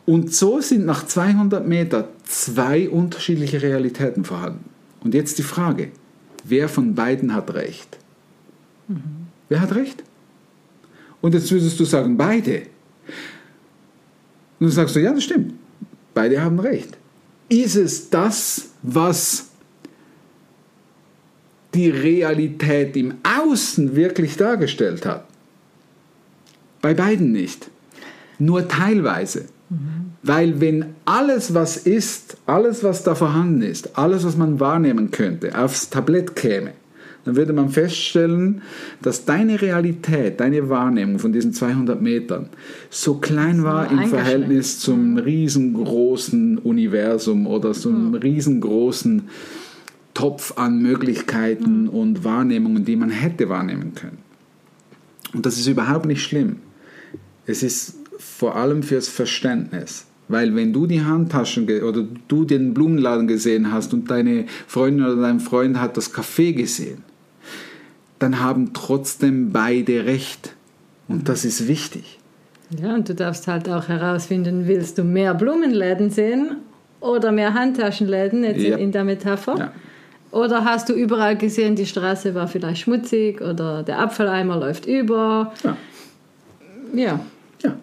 Und 0.04 0.34
so 0.34 0.60
sind 0.60 0.84
nach 0.84 1.06
200 1.06 1.66
Metern 1.66 2.04
zwei 2.24 2.88
unterschiedliche 2.88 3.62
Realitäten 3.62 4.24
vorhanden. 4.24 4.64
Und 5.00 5.14
jetzt 5.14 5.38
die 5.38 5.42
Frage, 5.42 5.90
wer 6.44 6.68
von 6.68 6.94
beiden 6.94 7.34
hat 7.34 7.54
recht? 7.54 7.98
Wer 9.48 9.60
hat 9.60 9.74
recht? 9.74 10.02
Und 11.20 11.34
jetzt 11.34 11.50
würdest 11.50 11.78
du 11.78 11.84
sagen, 11.84 12.16
beide. 12.16 12.62
Und 14.58 14.66
dann 14.66 14.70
sagst 14.70 14.96
du, 14.96 15.00
ja, 15.00 15.12
das 15.12 15.24
stimmt. 15.24 15.54
Beide 16.14 16.40
haben 16.40 16.58
recht. 16.58 16.96
Ist 17.48 17.76
es 17.76 18.10
das, 18.10 18.70
was 18.82 19.47
die 21.78 21.90
Realität 21.90 22.96
im 22.96 23.14
Außen 23.22 23.94
wirklich 23.94 24.36
dargestellt 24.36 25.06
hat? 25.06 25.24
Bei 26.82 26.92
beiden 26.92 27.30
nicht. 27.30 27.70
Nur 28.40 28.66
teilweise. 28.66 29.44
Weil 30.22 30.60
wenn 30.60 30.86
alles, 31.04 31.54
was 31.54 31.76
ist, 31.76 32.38
alles, 32.46 32.82
was 32.82 33.04
da 33.04 33.14
vorhanden 33.14 33.62
ist, 33.62 33.96
alles, 33.96 34.24
was 34.24 34.36
man 34.36 34.58
wahrnehmen 34.58 35.10
könnte, 35.10 35.56
aufs 35.56 35.90
Tablett 35.90 36.34
käme, 36.34 36.72
dann 37.24 37.36
würde 37.36 37.52
man 37.52 37.68
feststellen, 37.68 38.62
dass 39.02 39.24
deine 39.24 39.60
Realität, 39.60 40.40
deine 40.40 40.68
Wahrnehmung 40.68 41.18
von 41.18 41.32
diesen 41.32 41.52
200 41.52 42.00
Metern 42.00 42.48
so 42.90 43.16
klein 43.16 43.62
war 43.62 43.90
im. 43.90 44.08
Verhältnis 44.08 44.80
zum 44.80 45.18
riesengroßen 45.18 46.58
Universum 46.58 47.46
oder 47.46 47.72
zum 47.72 48.14
riesengroßen 48.14 49.28
Topf 50.18 50.58
an 50.58 50.82
Möglichkeiten 50.82 51.88
und 51.88 52.24
Wahrnehmungen, 52.24 52.84
die 52.84 52.96
man 52.96 53.10
hätte 53.10 53.48
wahrnehmen 53.48 53.94
können. 53.94 54.18
Und 55.32 55.46
das 55.46 55.58
ist 55.58 55.68
überhaupt 55.68 56.06
nicht 56.06 56.22
schlimm. 56.22 56.56
Es 57.46 57.62
ist 57.62 57.94
vor 58.18 58.56
allem 58.56 58.82
fürs 58.82 59.06
Verständnis. 59.06 60.06
Weil 60.26 60.56
wenn 60.56 60.72
du 60.72 60.88
die 60.88 61.02
Handtaschen 61.04 61.70
oder 61.82 62.04
du 62.26 62.44
den 62.44 62.74
Blumenladen 62.74 63.28
gesehen 63.28 63.70
hast 63.72 63.94
und 63.94 64.10
deine 64.10 64.46
Freundin 64.66 65.06
oder 65.06 65.22
dein 65.22 65.38
Freund 65.38 65.80
hat 65.80 65.96
das 65.96 66.12
Café 66.12 66.52
gesehen, 66.52 67.04
dann 68.18 68.40
haben 68.40 68.72
trotzdem 68.72 69.52
beide 69.52 70.04
recht. 70.04 70.56
Und 71.06 71.28
das 71.28 71.44
ist 71.44 71.68
wichtig. 71.68 72.18
Ja, 72.82 72.92
und 72.96 73.08
du 73.08 73.14
darfst 73.14 73.46
halt 73.46 73.68
auch 73.68 73.86
herausfinden, 73.86 74.66
willst 74.66 74.98
du 74.98 75.04
mehr 75.04 75.32
Blumenläden 75.34 76.10
sehen 76.10 76.56
oder 76.98 77.30
mehr 77.30 77.54
Handtaschenläden 77.54 78.42
jetzt 78.42 78.62
Ja. 78.62 78.76
in, 78.76 78.86
in 78.86 78.92
der 78.92 79.04
Metapher? 79.04 79.56
Ja. 79.56 79.72
Oder 80.30 80.64
hast 80.64 80.88
du 80.88 80.92
überall 80.92 81.36
gesehen, 81.38 81.74
die 81.76 81.86
Straße 81.86 82.34
war 82.34 82.48
vielleicht 82.48 82.82
schmutzig 82.82 83.40
oder 83.40 83.82
der 83.82 83.98
Abfalleimer 83.98 84.56
läuft 84.58 84.86
über? 84.86 85.52
Ja. 85.64 85.76
Ja, 86.94 87.20
Ja. 87.62 87.76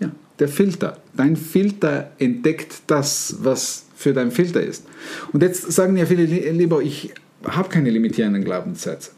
ja. 0.00 0.10
Der 0.38 0.48
Filter. 0.48 0.96
Dein 1.14 1.36
Filter 1.36 2.10
entdeckt 2.18 2.82
das, 2.86 3.36
was 3.40 3.84
für 3.94 4.12
dein 4.14 4.30
Filter 4.30 4.62
ist. 4.62 4.86
Und 5.32 5.42
jetzt 5.42 5.70
sagen 5.72 5.96
ja 5.96 6.06
viele 6.06 6.24
li- 6.24 6.48
lieber, 6.50 6.80
ich 6.80 7.12
habe 7.46 7.68
keine 7.68 7.90
limitierenden 7.90 8.44
Glaubenssätze. 8.44 9.10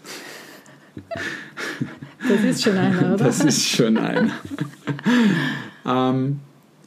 das 2.28 2.42
ist 2.44 2.62
schon 2.62 2.76
einer, 2.76 3.14
oder? 3.14 3.24
Das 3.24 3.40
ist 3.44 3.64
schon 3.68 3.96
einer. 3.96 4.32
ähm, 5.86 6.40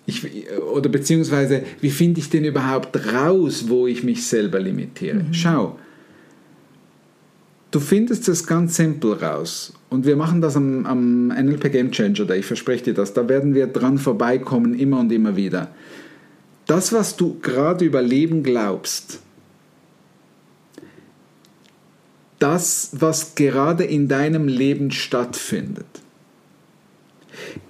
ich, 0.08 0.50
oder 0.74 0.90
beziehungsweise, 0.90 1.64
wie 1.82 1.90
finde 1.90 2.22
ich 2.22 2.30
denn 2.30 2.46
überhaupt 2.46 3.14
raus, 3.14 3.66
wo 3.68 3.88
ich 3.88 4.04
mich 4.04 4.26
selber 4.26 4.58
limitiere? 4.58 5.26
Schau, 5.34 5.78
du 7.72 7.80
findest 7.82 8.30
es 8.30 8.48
ganz 8.48 8.78
simpel 8.78 9.14
raus. 9.14 9.74
Und 9.90 10.06
wir 10.06 10.16
machen 10.16 10.40
das 10.40 10.56
am, 10.56 10.86
am 10.86 11.28
NLP 11.28 11.72
Game 11.74 11.92
Changer 11.92 12.24
Day, 12.26 12.40
ich 12.40 12.46
verspreche 12.46 12.86
dir 12.86 12.94
das. 12.94 13.14
Da 13.14 13.28
werden 13.28 13.54
wir 13.54 13.68
dran 13.68 13.98
vorbeikommen, 13.98 14.80
immer 14.80 15.02
und 15.02 15.12
immer 15.12 15.36
wieder. 15.36 15.72
Das, 16.68 16.94
was 16.94 17.18
du 17.18 17.38
gerade 17.42 17.84
über 17.84 18.02
Leben 18.02 18.44
glaubst, 18.44 19.20
das, 22.40 22.92
was 22.94 23.36
gerade 23.36 23.84
in 23.84 24.08
deinem 24.08 24.48
Leben 24.48 24.92
stattfindet, 24.92 25.86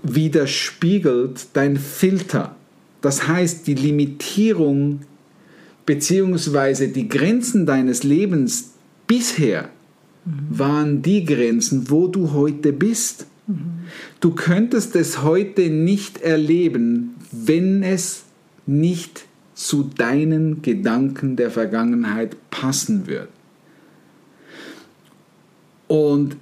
widerspiegelt 0.04 1.48
dein 1.54 1.78
Filter. 1.78 2.56
Das 3.02 3.28
heißt, 3.28 3.68
die 3.68 3.76
Limitierung 3.76 5.02
bzw. 5.86 6.88
die 6.88 7.08
Grenzen 7.08 7.66
deines 7.66 8.04
Lebens 8.04 8.74
bisher 9.08 9.70
waren 10.50 11.02
die 11.02 11.24
Grenzen, 11.24 11.90
wo 11.90 12.08
du 12.08 12.34
heute 12.34 12.74
bist. 12.74 13.28
Du 14.20 14.32
könntest 14.32 14.96
es 14.96 15.24
heute 15.24 15.70
nicht 15.70 16.22
erleben, 16.22 17.16
wenn 17.32 17.82
es 17.82 18.24
nicht 18.66 19.26
zu 19.54 19.84
deinen 19.84 20.62
Gedanken 20.62 21.38
der 21.38 21.50
Vergangenheit 21.50 22.36
passen 22.52 23.08
würde. 23.08 23.30
Und 25.88 26.36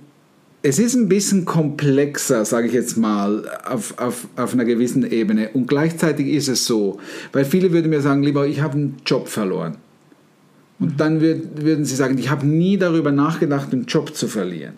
es 0.67 0.79
ist 0.79 0.95
ein 0.95 1.07
bisschen 1.07 1.45
komplexer, 1.45 2.43
sage 2.43 2.65
ich 2.65 2.73
jetzt 2.73 2.97
mal, 2.97 3.47
auf, 3.65 3.99
auf, 3.99 4.27
auf 4.35 4.53
einer 4.53 4.65
gewissen 4.65 5.09
Ebene. 5.09 5.49
Und 5.53 5.67
gleichzeitig 5.67 6.29
ist 6.29 6.47
es 6.47 6.65
so, 6.65 6.99
weil 7.33 7.45
viele 7.45 7.71
würden 7.71 7.91
mir 7.91 8.01
sagen, 8.01 8.23
lieber, 8.23 8.47
ich 8.47 8.61
habe 8.61 8.73
einen 8.73 8.97
Job 9.05 9.27
verloren. 9.27 9.77
Und 10.79 10.99
dann 10.99 11.21
würd, 11.21 11.61
würden 11.61 11.85
sie 11.85 11.95
sagen, 11.95 12.17
ich 12.17 12.31
habe 12.31 12.47
nie 12.47 12.77
darüber 12.77 13.11
nachgedacht, 13.11 13.71
den 13.71 13.85
Job 13.85 14.15
zu 14.15 14.27
verlieren. 14.27 14.73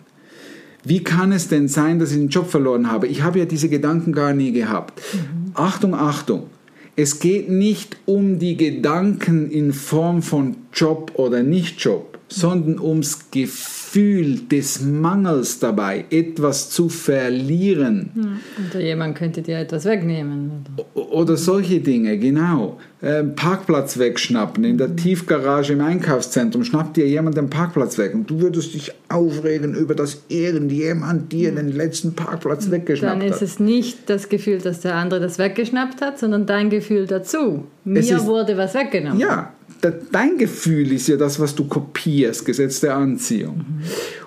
Wie 0.84 1.02
kann 1.02 1.32
es 1.32 1.48
denn 1.48 1.68
sein, 1.68 1.98
dass 1.98 2.12
ich 2.12 2.18
den 2.18 2.28
Job 2.28 2.50
verloren 2.50 2.92
habe? 2.92 3.06
Ich 3.06 3.22
habe 3.22 3.38
ja 3.38 3.46
diese 3.46 3.70
Gedanken 3.70 4.12
gar 4.12 4.34
nie 4.34 4.52
gehabt. 4.52 5.00
Mhm. 5.14 5.52
Achtung, 5.54 5.94
Achtung. 5.94 6.48
Es 6.96 7.18
geht 7.18 7.48
nicht 7.48 7.96
um 8.04 8.38
die 8.38 8.58
Gedanken 8.58 9.50
in 9.50 9.72
Form 9.72 10.20
von 10.20 10.56
Job 10.70 11.12
oder 11.14 11.42
Nicht-Job, 11.42 12.17
sondern 12.28 12.78
ums 12.78 13.30
Gefühl 13.30 14.40
des 14.50 14.82
Mangels 14.82 15.58
dabei, 15.58 16.04
etwas 16.10 16.70
zu 16.70 16.88
verlieren. 16.88 18.40
Oder 18.70 18.80
jemand 18.80 19.16
könnte 19.16 19.40
dir 19.40 19.58
etwas 19.58 19.86
wegnehmen. 19.86 20.66
Oder, 20.94 21.36
solche 21.36 21.80
Dinge, 21.80 22.18
genau. 22.18 22.78
Ähm, 23.00 23.34
Parkplatz 23.34 23.98
wegschnappen 23.98 24.64
in 24.64 24.76
der 24.76 24.94
Tiefgarage 24.94 25.72
im 25.72 25.80
Einkaufszentrum, 25.80 26.64
schnappt 26.64 26.96
dir 26.96 27.06
jemand 27.06 27.36
den 27.36 27.48
Parkplatz 27.48 27.96
weg 27.96 28.12
und 28.12 28.28
du 28.28 28.40
würdest 28.40 28.74
dich 28.74 28.92
aufregen 29.08 29.74
über, 29.74 29.94
dass 29.94 30.22
irgendjemand 30.28 31.32
dir 31.32 31.54
den 31.54 31.72
letzten 31.72 32.14
Parkplatz 32.14 32.70
weggeschnappt 32.70 33.14
hat. 33.14 33.22
Dann 33.22 33.28
ist 33.28 33.40
es 33.40 33.60
nicht 33.60 34.10
das 34.10 34.28
Gefühl, 34.28 34.58
dass 34.58 34.80
der 34.80 34.96
andere 34.96 35.20
das 35.20 35.38
weggeschnappt 35.38 36.00
hat, 36.00 36.18
sondern 36.18 36.46
dein 36.46 36.70
Gefühl 36.70 37.06
dazu. 37.06 37.64
Mir 37.84 38.00
ist, 38.00 38.26
wurde 38.26 38.56
was 38.56 38.74
weggenommen. 38.74 39.20
Ja, 39.20 39.52
dein 39.80 40.38
Gefühl 40.38 40.92
ist 40.92 41.08
ja 41.08 41.16
das, 41.16 41.38
was 41.40 41.54
du 41.54 41.64
kopierst, 41.64 42.44
Gesetz 42.44 42.80
der 42.80 42.96
Anziehung. 42.96 43.64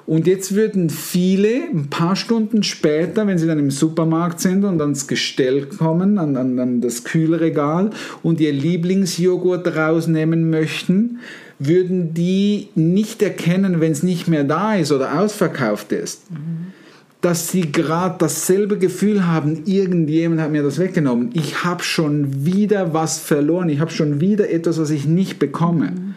Und 0.05 0.27
jetzt 0.27 0.55
würden 0.55 0.89
viele 0.89 1.69
ein 1.71 1.89
paar 1.89 2.15
Stunden 2.15 2.63
später, 2.63 3.27
wenn 3.27 3.37
sie 3.37 3.47
dann 3.47 3.59
im 3.59 3.71
Supermarkt 3.71 4.39
sind 4.39 4.63
und 4.63 4.81
ans 4.81 5.07
Gestell 5.07 5.67
kommen, 5.67 6.17
an, 6.17 6.35
an, 6.37 6.59
an 6.59 6.81
das 6.81 7.03
Kühlregal 7.03 7.91
und 8.23 8.39
ihr 8.39 8.53
Lieblingsjoghurt 8.53 9.75
rausnehmen 9.75 10.49
möchten, 10.49 11.19
würden 11.59 12.13
die 12.13 12.69
nicht 12.75 13.21
erkennen, 13.21 13.79
wenn 13.79 13.91
es 13.91 14.03
nicht 14.03 14.27
mehr 14.27 14.43
da 14.43 14.75
ist 14.75 14.91
oder 14.91 15.19
ausverkauft 15.19 15.91
ist. 15.91 16.29
Mhm 16.31 16.73
dass 17.21 17.49
sie 17.49 17.71
gerade 17.71 18.15
dasselbe 18.17 18.77
Gefühl 18.79 19.27
haben, 19.27 19.63
irgendjemand 19.65 20.41
hat 20.41 20.51
mir 20.51 20.63
das 20.63 20.79
weggenommen. 20.79 21.29
Ich 21.33 21.63
habe 21.63 21.83
schon 21.83 22.45
wieder 22.45 22.93
was 22.93 23.19
verloren, 23.19 23.69
ich 23.69 23.79
habe 23.79 23.91
schon 23.91 24.19
wieder 24.19 24.49
etwas, 24.49 24.79
was 24.79 24.89
ich 24.89 25.05
nicht 25.05 25.37
bekomme. 25.37 25.91
Mhm. 25.91 26.15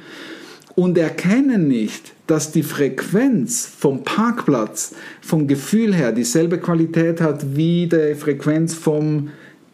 Und 0.74 0.98
erkennen 0.98 1.68
nicht, 1.68 2.14
dass 2.26 2.50
die 2.50 2.64
Frequenz 2.64 3.64
vom 3.78 4.02
Parkplatz 4.02 4.94
vom 5.20 5.46
Gefühl 5.46 5.94
her 5.94 6.10
dieselbe 6.10 6.58
Qualität 6.58 7.20
hat 7.20 7.54
wie 7.54 7.86
die 7.86 8.14
Frequenz 8.16 8.74
vom 8.74 9.28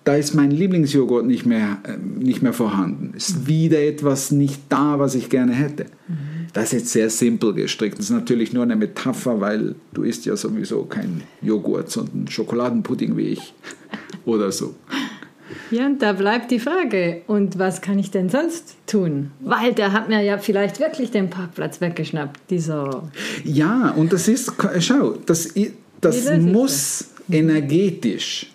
da 0.04 0.16
ist 0.16 0.34
mein 0.34 0.50
Lieblingsjoghurt 0.50 1.26
nicht 1.26 1.46
mehr, 1.46 1.78
äh, 1.84 1.96
nicht 1.96 2.42
mehr 2.42 2.52
vorhanden. 2.52 3.14
Ist 3.16 3.40
mhm. 3.40 3.46
wieder 3.46 3.82
etwas 3.82 4.30
nicht 4.30 4.60
da, 4.68 4.98
was 4.98 5.14
ich 5.14 5.28
gerne 5.28 5.52
hätte. 5.52 5.86
Mhm. 6.08 6.46
Das 6.52 6.64
ist 6.64 6.72
jetzt 6.72 6.92
sehr 6.92 7.10
simpel 7.10 7.54
gestrickt. 7.54 7.98
Das 7.98 8.06
ist 8.06 8.12
natürlich 8.12 8.52
nur 8.52 8.64
eine 8.64 8.76
Metapher, 8.76 9.40
weil 9.40 9.76
du 9.92 10.02
isst 10.02 10.26
ja 10.26 10.36
sowieso 10.36 10.84
kein 10.84 11.22
Joghurt, 11.42 11.90
sondern 11.90 12.28
Schokoladenpudding 12.28 13.16
wie 13.16 13.28
ich 13.28 13.54
oder 14.24 14.50
so. 14.50 14.74
Ja, 15.70 15.86
und 15.86 16.00
da 16.00 16.12
bleibt 16.12 16.50
die 16.50 16.60
Frage, 16.60 17.22
und 17.26 17.58
was 17.58 17.80
kann 17.80 17.98
ich 17.98 18.10
denn 18.10 18.28
sonst 18.28 18.76
tun? 18.86 19.30
Weil 19.40 19.72
der 19.72 19.92
hat 19.92 20.08
mir 20.08 20.22
ja 20.22 20.38
vielleicht 20.38 20.80
wirklich 20.80 21.10
den 21.10 21.28
Parkplatz 21.28 21.80
weggeschnappt, 21.80 22.40
dieser... 22.50 23.10
Ja, 23.44 23.90
und 23.90 24.12
das 24.12 24.28
ist, 24.28 24.52
schau, 24.78 25.16
das, 25.26 25.52
das 26.00 26.30
muss 26.38 27.10
energetisch, 27.30 28.50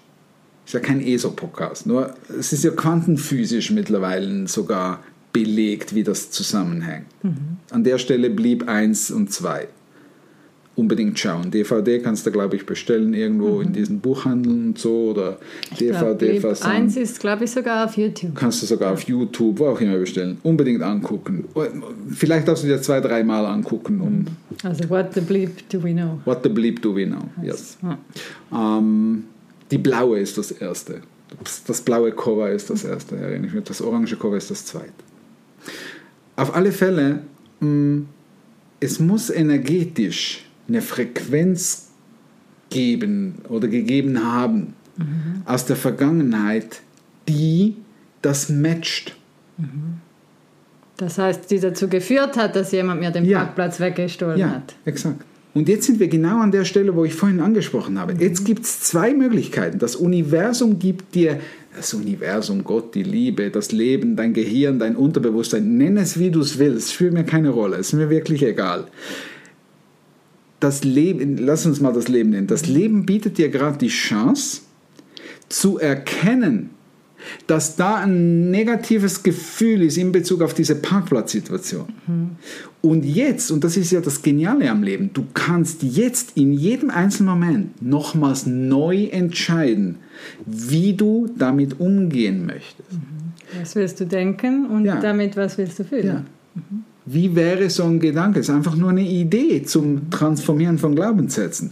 ist 0.66 0.74
ja 0.74 0.80
kein 0.80 1.02
ESO-Podcast, 1.02 1.86
nur 1.86 2.16
es 2.38 2.52
ist 2.54 2.64
ja 2.64 2.72
quantenphysisch 2.72 3.72
mittlerweile 3.72 4.48
sogar 4.48 5.00
belegt, 5.32 5.94
wie 5.94 6.04
das 6.04 6.32
zusammenhängt. 6.32 7.08
Mhm. 7.22 7.58
An 7.70 7.84
der 7.84 7.98
Stelle 7.98 8.30
blieb 8.30 8.70
1 8.70 9.12
und 9.12 9.32
2. 9.32 9.68
Unbedingt 10.78 11.18
schauen. 11.20 11.52
DVD 11.52 12.00
kannst 12.00 12.26
du, 12.26 12.32
glaube 12.32 12.56
ich, 12.56 12.66
bestellen 12.66 13.14
irgendwo 13.14 13.56
mhm. 13.56 13.62
in 13.62 13.74
diesen 13.74 14.00
Buchhandeln 14.00 14.68
und 14.68 14.80
so 14.80 15.12
oder 15.12 15.38
ich 15.72 15.78
DVD 15.78 16.40
glaub, 16.40 16.66
1 16.66 16.98
ist, 16.98 17.20
glaube 17.20 17.46
ich, 17.46 17.52
sogar 17.52 17.86
auf 17.86 17.96
YouTube. 17.96 18.36
Kannst 18.36 18.62
du 18.62 18.66
sogar 18.66 18.94
auf 18.94 19.02
YouTube, 19.02 19.60
wo 19.60 19.68
auch 19.68 19.80
immer 19.80 19.98
bestellen. 19.98 20.38
Unbedingt 20.44 20.82
angucken. 20.82 21.46
Vielleicht 22.10 22.48
darfst 22.48 22.64
du 22.64 22.68
dir 22.68 22.82
zwei, 22.82 23.00
dreimal 23.00 23.46
angucken. 23.46 24.02
Um 24.02 24.26
also, 24.64 24.90
what 24.90 25.14
the 25.14 25.22
bleep 25.22 25.70
do 25.70 25.82
we 25.82 25.94
know? 25.94 26.20
What 26.26 26.44
the 26.44 26.50
bleep 26.50 26.82
do 26.82 26.96
we 26.96 27.06
know, 27.06 27.24
yes. 27.42 27.78
Ja. 27.82 27.98
Ähm, 28.78 29.26
die 29.72 29.78
blaue 29.78 30.20
ist 30.20 30.38
das 30.38 30.52
erste. 30.52 31.02
Das 31.68 31.82
blaue 31.82 32.12
Cover 32.12 32.50
ist 32.50 32.70
das 32.70 32.84
erste, 32.84 33.18
erinnere 33.18 33.48
ich 33.48 33.54
mich. 33.54 33.64
Das 33.64 33.82
orange 33.82 34.16
Cover 34.16 34.38
ist 34.38 34.52
das 34.52 34.66
zweite. 34.66 34.94
Auf 36.36 36.56
alle 36.56 36.72
Fälle, 36.72 37.22
mm, 37.60 38.02
es 38.80 39.00
muss 39.00 39.30
energetisch 39.30 40.46
eine 40.68 40.82
Frequenz 40.82 41.90
geben 42.70 43.36
oder 43.50 43.68
gegeben 43.68 44.24
haben 44.24 44.74
mhm. 44.98 45.44
aus 45.46 45.66
der 45.66 45.76
Vergangenheit, 45.76 46.82
die 47.28 47.76
das 48.22 48.50
matcht. 48.50 49.16
Mhm. 49.58 50.02
Das 50.98 51.18
heißt, 51.18 51.52
die 51.52 51.60
dazu 51.60 51.88
geführt 51.90 52.38
hat, 52.38 52.56
dass 52.56 52.72
jemand 52.72 53.02
mir 53.02 53.12
den 53.12 53.26
ja. 53.26 53.40
Parkplatz 53.40 53.80
weggestohlen 53.80 54.40
ja, 54.40 54.50
hat. 54.50 54.76
Exakt. 54.86 55.24
Und 55.56 55.70
jetzt 55.70 55.86
sind 55.86 56.02
wir 56.02 56.10
genau 56.10 56.42
an 56.42 56.52
der 56.52 56.66
Stelle, 56.66 56.96
wo 56.98 57.06
ich 57.06 57.16
vorhin 57.16 57.40
angesprochen 57.40 57.98
habe. 57.98 58.14
Jetzt 58.20 58.42
mhm. 58.42 58.46
gibt 58.46 58.66
es 58.66 58.82
zwei 58.82 59.14
Möglichkeiten. 59.14 59.80
Das 59.80 59.96
Universum 59.96 60.80
gibt 60.80 61.16
dir 61.16 61.40
das 61.74 61.94
Universum, 61.94 62.66
Gott, 62.66 62.94
die 62.94 63.04
Liebe, 63.04 63.50
das 63.50 63.72
Leben, 63.72 64.18
dein 64.18 64.34
Gehirn, 64.34 64.80
dein 64.80 64.98
Unterbewusstsein, 64.98 65.78
nenn 65.78 65.98
es 65.98 66.20
wie 66.20 66.30
du 66.30 66.42
es 66.42 66.60
willst, 66.60 66.94
spielt 66.94 67.14
mir 67.14 67.24
keine 67.24 67.50
Rolle, 67.50 67.78
ist 67.78 67.94
mir 67.94 68.10
wirklich 68.10 68.44
egal. 68.44 68.88
Das 70.60 70.84
Leben, 70.84 71.38
lass 71.38 71.66
uns 71.66 71.80
mal 71.80 71.94
das 71.94 72.10
Leben 72.10 72.32
nennen. 72.32 72.48
Das 72.48 72.66
Leben 72.66 73.06
bietet 73.06 73.38
dir 73.38 73.50
gerade 73.50 73.78
die 73.78 73.88
Chance 73.88 74.62
zu 75.48 75.78
erkennen, 75.80 76.72
dass 77.48 77.76
da 77.76 77.96
ein 77.96 78.52
negatives 78.52 79.24
Gefühl 79.24 79.84
ist 79.84 79.98
in 79.98 80.12
Bezug 80.12 80.42
auf 80.42 80.54
diese 80.54 80.76
Parkplatzsituation. 80.76 81.86
Mhm. 82.08 82.30
Und 82.82 83.04
jetzt, 83.04 83.52
und 83.52 83.64
das 83.64 83.78
ist 83.78 83.92
ja 83.92 84.02
das 84.02 84.22
Geniale 84.22 84.70
am 84.70 84.84
Leben, 84.84 85.10
du 85.14 85.26
kannst 85.34 85.82
jetzt 85.82 86.38
in 86.38 86.54
jedem 86.54 86.90
einzelnen 86.90 87.30
Moment 87.30 87.82
nochmals 87.82 88.46
neu 88.46 89.06
entscheiden, 89.06 89.98
wie 90.46 90.94
du 90.94 91.28
damit 91.38 91.80
umgehen 91.80 92.46
möchtest. 92.46 92.92
Mhm. 92.92 93.60
Was 93.60 93.76
willst 93.76 94.00
du 94.00 94.06
denken 94.06 94.68
und 94.68 94.86
ja. 94.86 95.00
damit 95.00 95.36
was 95.38 95.58
willst 95.58 95.80
du 95.80 95.84
fühlen? 95.84 96.08
Ja. 96.08 96.24
Mhm. 96.56 96.84
Wie 97.06 97.36
wäre 97.36 97.70
so 97.70 97.84
ein 97.84 98.00
Gedanke? 98.00 98.40
Es 98.40 98.50
ist 98.50 98.56
einfach 98.56 98.76
nur 98.76 98.90
eine 98.90 99.04
Idee 99.04 99.64
zum 99.64 100.10
Transformieren 100.10 100.80
von 100.80 100.96
Glaubenssätzen. 100.96 101.72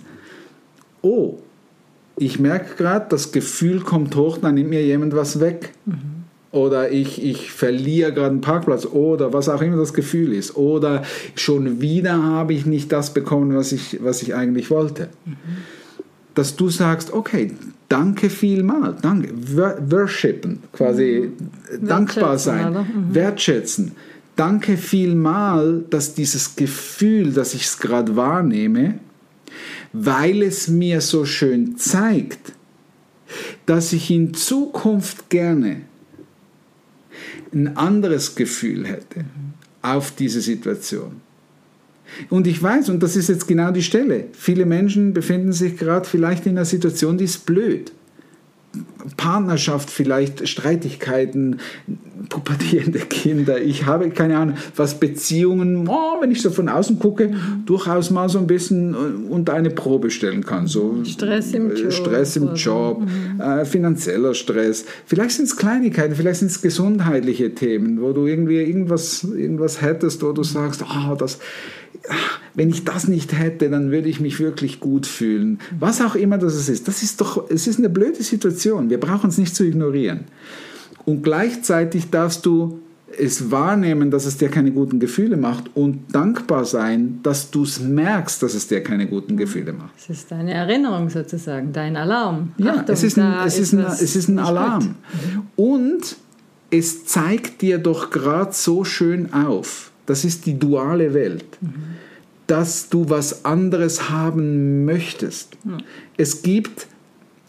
Oh, 1.01 1.39
ich 2.17 2.39
merke 2.39 2.75
gerade, 2.75 3.07
das 3.09 3.31
Gefühl 3.31 3.81
kommt 3.81 4.15
hoch, 4.15 4.37
dann 4.37 4.55
nimmt 4.55 4.69
mir 4.69 4.85
jemand 4.85 5.15
was 5.15 5.39
weg. 5.39 5.73
Mhm. 5.85 6.23
Oder 6.51 6.91
ich, 6.91 7.23
ich 7.23 7.51
verliere 7.51 8.13
gerade 8.13 8.29
einen 8.29 8.41
Parkplatz 8.41 8.85
oder 8.85 9.33
was 9.33 9.49
auch 9.49 9.61
immer 9.61 9.77
das 9.77 9.93
Gefühl 9.93 10.33
ist. 10.33 10.55
Oder 10.55 11.01
schon 11.35 11.81
wieder 11.81 12.21
habe 12.21 12.53
ich 12.53 12.67
nicht 12.67 12.91
das 12.91 13.13
bekommen, 13.13 13.55
was 13.55 13.71
ich, 13.71 14.03
was 14.03 14.21
ich 14.21 14.35
eigentlich 14.35 14.69
wollte. 14.69 15.09
Mhm. 15.25 15.35
Dass 16.35 16.55
du 16.55 16.69
sagst, 16.69 17.11
okay, 17.11 17.51
danke 17.89 18.29
vielmal, 18.29 18.95
danke, 19.01 19.29
worshipen, 19.35 20.59
quasi 20.73 21.31
mhm. 21.79 21.87
dankbar 21.87 22.37
sein, 22.37 22.73
mhm. 22.73 23.15
wertschätzen. 23.15 23.93
Danke 24.35 24.77
vielmal, 24.77 25.83
dass 25.89 26.13
dieses 26.13 26.55
Gefühl, 26.55 27.33
dass 27.33 27.53
ich 27.53 27.65
es 27.65 27.79
gerade 27.79 28.15
wahrnehme, 28.15 28.99
weil 29.93 30.41
es 30.41 30.67
mir 30.67 31.01
so 31.01 31.23
schön 31.23 31.77
zeigt, 31.77 32.53
dass 33.65 33.93
ich 33.93 34.09
in 34.11 34.33
Zukunft 34.33 35.29
gerne 35.29 35.81
ein 37.53 37.77
anderes 37.77 38.35
Gefühl 38.35 38.85
hätte 38.85 39.25
auf 39.81 40.11
diese 40.11 40.41
Situation. 40.41 41.21
Und 42.29 42.47
ich 42.47 42.61
weiß, 42.61 42.89
und 42.89 43.01
das 43.01 43.15
ist 43.15 43.29
jetzt 43.29 43.47
genau 43.47 43.71
die 43.71 43.83
Stelle, 43.83 44.25
viele 44.33 44.65
Menschen 44.65 45.13
befinden 45.13 45.53
sich 45.53 45.77
gerade 45.77 46.07
vielleicht 46.07 46.45
in 46.45 46.57
einer 46.57 46.65
Situation, 46.65 47.17
die 47.17 47.25
ist 47.25 47.45
blöd. 47.45 47.91
Partnerschaft 49.17 49.89
vielleicht, 49.91 50.47
Streitigkeiten, 50.47 51.59
pubertierende 52.29 52.99
Kinder, 52.99 53.61
ich 53.61 53.85
habe 53.85 54.09
keine 54.09 54.37
Ahnung, 54.37 54.57
was 54.75 54.99
Beziehungen, 54.99 55.87
oh, 55.87 56.21
wenn 56.21 56.31
ich 56.31 56.41
so 56.41 56.51
von 56.51 56.69
außen 56.69 56.99
gucke, 56.99 57.29
mhm. 57.29 57.65
durchaus 57.65 58.09
mal 58.09 58.29
so 58.29 58.39
ein 58.39 58.47
bisschen 58.47 58.93
äh, 58.93 59.31
unter 59.31 59.53
eine 59.53 59.69
Probe 59.69 60.09
stellen 60.09 60.43
kann. 60.45 60.67
So 60.67 61.03
Stress 61.05 61.53
im 61.53 61.71
äh, 61.71 61.75
Job. 61.75 61.91
Stress 61.93 62.35
im 62.35 62.55
Job, 62.55 63.01
mhm. 63.01 63.41
äh, 63.41 63.65
finanzieller 63.65 64.33
Stress. 64.33 64.85
Vielleicht 65.05 65.31
sind 65.31 65.45
es 65.45 65.55
Kleinigkeiten, 65.55 66.15
vielleicht 66.15 66.39
sind 66.39 66.51
es 66.51 66.61
gesundheitliche 66.61 67.53
Themen, 67.53 68.01
wo 68.01 68.13
du 68.13 68.27
irgendwie 68.27 68.57
irgendwas, 68.57 69.23
irgendwas 69.23 69.81
hättest, 69.81 70.23
wo 70.23 70.31
du 70.31 70.43
sagst, 70.43 70.83
oh, 70.83 71.15
das 71.15 71.39
wenn 72.55 72.69
ich 72.69 72.83
das 72.83 73.07
nicht 73.07 73.37
hätte, 73.37 73.69
dann 73.69 73.91
würde 73.91 74.09
ich 74.09 74.19
mich 74.19 74.39
wirklich 74.39 74.79
gut 74.79 75.07
fühlen. 75.07 75.59
Was 75.79 76.01
auch 76.01 76.15
immer 76.15 76.37
das 76.37 76.67
ist. 76.67 76.87
Das 76.87 77.01
ist 77.01 77.21
doch, 77.21 77.49
es 77.49 77.67
ist 77.67 77.79
eine 77.79 77.89
blöde 77.89 78.21
Situation. 78.21 78.89
Wir 78.89 78.99
brauchen 78.99 79.29
es 79.29 79.37
nicht 79.37 79.55
zu 79.55 79.63
ignorieren. 79.63 80.25
Und 81.05 81.23
gleichzeitig 81.23 82.09
darfst 82.09 82.45
du 82.45 82.79
es 83.17 83.51
wahrnehmen, 83.51 84.11
dass 84.11 84.25
es 84.25 84.37
dir 84.37 84.49
keine 84.49 84.71
guten 84.71 84.99
Gefühle 84.99 85.37
macht 85.37 85.65
und 85.75 86.13
dankbar 86.13 86.65
sein, 86.65 87.19
dass 87.23 87.51
du 87.51 87.63
es 87.63 87.79
merkst, 87.79 88.41
dass 88.41 88.53
es 88.53 88.67
dir 88.67 88.81
keine 88.81 89.07
guten 89.07 89.37
Gefühle 89.37 89.73
macht. 89.73 89.91
Es 89.97 90.09
ist 90.09 90.31
deine 90.31 90.53
Erinnerung 90.53 91.09
sozusagen, 91.09 91.71
dein 91.73 91.95
Alarm. 91.95 92.53
Ja, 92.57 92.75
Achtung, 92.75 92.93
es 92.93 93.03
ist 93.03 93.19
ein, 93.19 93.45
es 93.45 93.59
ist 93.59 93.73
ein, 93.73 93.85
es 93.85 94.15
ist 94.15 94.27
ein 94.29 94.39
Alarm. 94.39 94.95
Und 95.55 96.15
es 96.71 97.05
zeigt 97.05 97.61
dir 97.61 97.77
doch 97.77 98.09
gerade 98.09 98.51
so 98.53 98.83
schön 98.83 99.31
auf, 99.33 99.91
das 100.05 100.25
ist 100.25 100.45
die 100.45 100.57
duale 100.57 101.13
Welt, 101.13 101.45
dass 102.47 102.89
du 102.89 103.09
was 103.09 103.45
anderes 103.45 104.09
haben 104.09 104.85
möchtest. 104.85 105.57
Es 106.17 106.41
gibt 106.41 106.87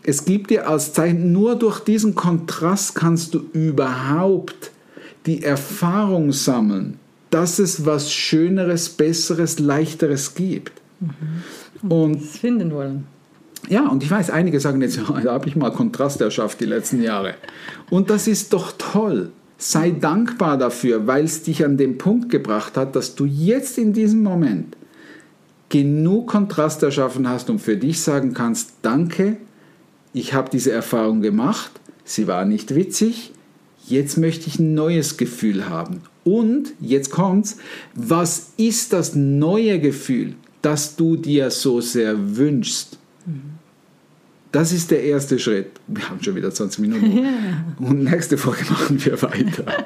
es 0.06 0.24
gibt 0.24 0.50
dir 0.50 0.68
als 0.68 0.92
Zeichen, 0.92 1.32
nur 1.32 1.56
durch 1.56 1.80
diesen 1.80 2.14
Kontrast 2.14 2.94
kannst 2.94 3.34
du 3.34 3.40
überhaupt 3.52 4.70
die 5.26 5.42
Erfahrung 5.42 6.32
sammeln, 6.32 6.98
dass 7.30 7.58
es 7.58 7.86
was 7.86 8.12
Schöneres, 8.12 8.90
Besseres, 8.90 9.58
Leichteres 9.58 10.34
gibt. 10.34 10.72
Und 11.88 12.22
Das 12.22 12.36
finden 12.36 12.70
wollen. 12.70 13.06
ja, 13.68 13.88
und 13.88 14.02
ich 14.02 14.10
weiß, 14.10 14.30
einige 14.30 14.60
sagen 14.60 14.80
jetzt, 14.82 14.96
ja, 15.08 15.20
da 15.22 15.32
habe 15.32 15.48
ich 15.48 15.56
mal 15.56 15.72
Kontrast 15.72 16.20
erschafft 16.20 16.60
die 16.60 16.66
letzten 16.66 17.02
Jahre. 17.02 17.34
Und 17.90 18.10
das 18.10 18.28
ist 18.28 18.52
doch 18.52 18.72
toll. 18.76 19.30
Sei 19.56 19.90
dankbar 19.90 20.58
dafür, 20.58 21.06
weil 21.06 21.24
es 21.24 21.42
dich 21.42 21.64
an 21.64 21.78
den 21.78 21.96
Punkt 21.96 22.28
gebracht 22.28 22.76
hat, 22.76 22.94
dass 22.94 23.14
du 23.14 23.24
jetzt 23.24 23.78
in 23.78 23.94
diesem 23.94 24.22
Moment 24.22 24.76
genug 25.70 26.28
Kontrast 26.28 26.82
erschaffen 26.82 27.26
hast 27.26 27.48
und 27.48 27.60
für 27.60 27.76
dich 27.76 28.02
sagen 28.02 28.34
kannst, 28.34 28.74
danke, 28.82 29.38
ich 30.14 30.32
habe 30.32 30.48
diese 30.48 30.72
Erfahrung 30.72 31.20
gemacht, 31.20 31.72
sie 32.04 32.26
war 32.26 32.46
nicht 32.46 32.74
witzig, 32.74 33.32
jetzt 33.86 34.16
möchte 34.16 34.46
ich 34.46 34.58
ein 34.58 34.72
neues 34.72 35.18
Gefühl 35.18 35.68
haben. 35.68 36.00
Und 36.22 36.72
jetzt 36.80 37.10
kommt's, 37.10 37.58
was 37.94 38.52
ist 38.56 38.94
das 38.94 39.14
neue 39.14 39.78
Gefühl, 39.78 40.34
das 40.62 40.96
du 40.96 41.16
dir 41.16 41.50
so 41.50 41.82
sehr 41.82 42.36
wünschst? 42.36 42.98
Das 44.52 44.72
ist 44.72 44.92
der 44.92 45.02
erste 45.02 45.38
Schritt. 45.40 45.72
Wir 45.88 46.08
haben 46.08 46.22
schon 46.22 46.36
wieder 46.36 46.50
20 46.50 46.78
Minuten. 46.80 47.26
Und 47.80 48.04
nächste 48.04 48.38
Folge 48.38 48.64
machen 48.70 49.04
wir 49.04 49.20
weiter. 49.20 49.84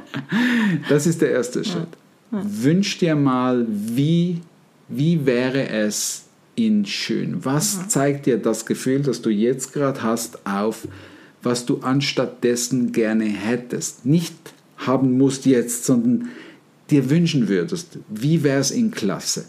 Das 0.90 1.06
ist 1.06 1.22
der 1.22 1.30
erste 1.30 1.64
Schritt. 1.64 1.88
Wünsch 2.30 2.98
dir 2.98 3.16
mal, 3.16 3.66
wie, 3.68 4.42
wie 4.88 5.24
wäre 5.24 5.70
es 5.70 6.27
in 6.58 6.84
schön? 6.84 7.44
Was 7.44 7.88
zeigt 7.88 8.26
dir 8.26 8.36
das 8.36 8.66
Gefühl, 8.66 9.00
das 9.00 9.22
du 9.22 9.30
jetzt 9.30 9.72
gerade 9.72 10.02
hast, 10.02 10.44
auf, 10.44 10.88
was 11.42 11.64
du 11.66 11.78
anstattdessen 11.78 12.90
gerne 12.92 13.24
hättest? 13.24 14.04
Nicht 14.04 14.34
haben 14.76 15.16
musst 15.16 15.46
jetzt, 15.46 15.84
sondern 15.84 16.28
dir 16.90 17.10
wünschen 17.10 17.48
würdest. 17.48 17.98
Wie 18.08 18.42
wäre 18.42 18.60
es 18.60 18.72
in 18.72 18.90
Klasse? 18.90 19.44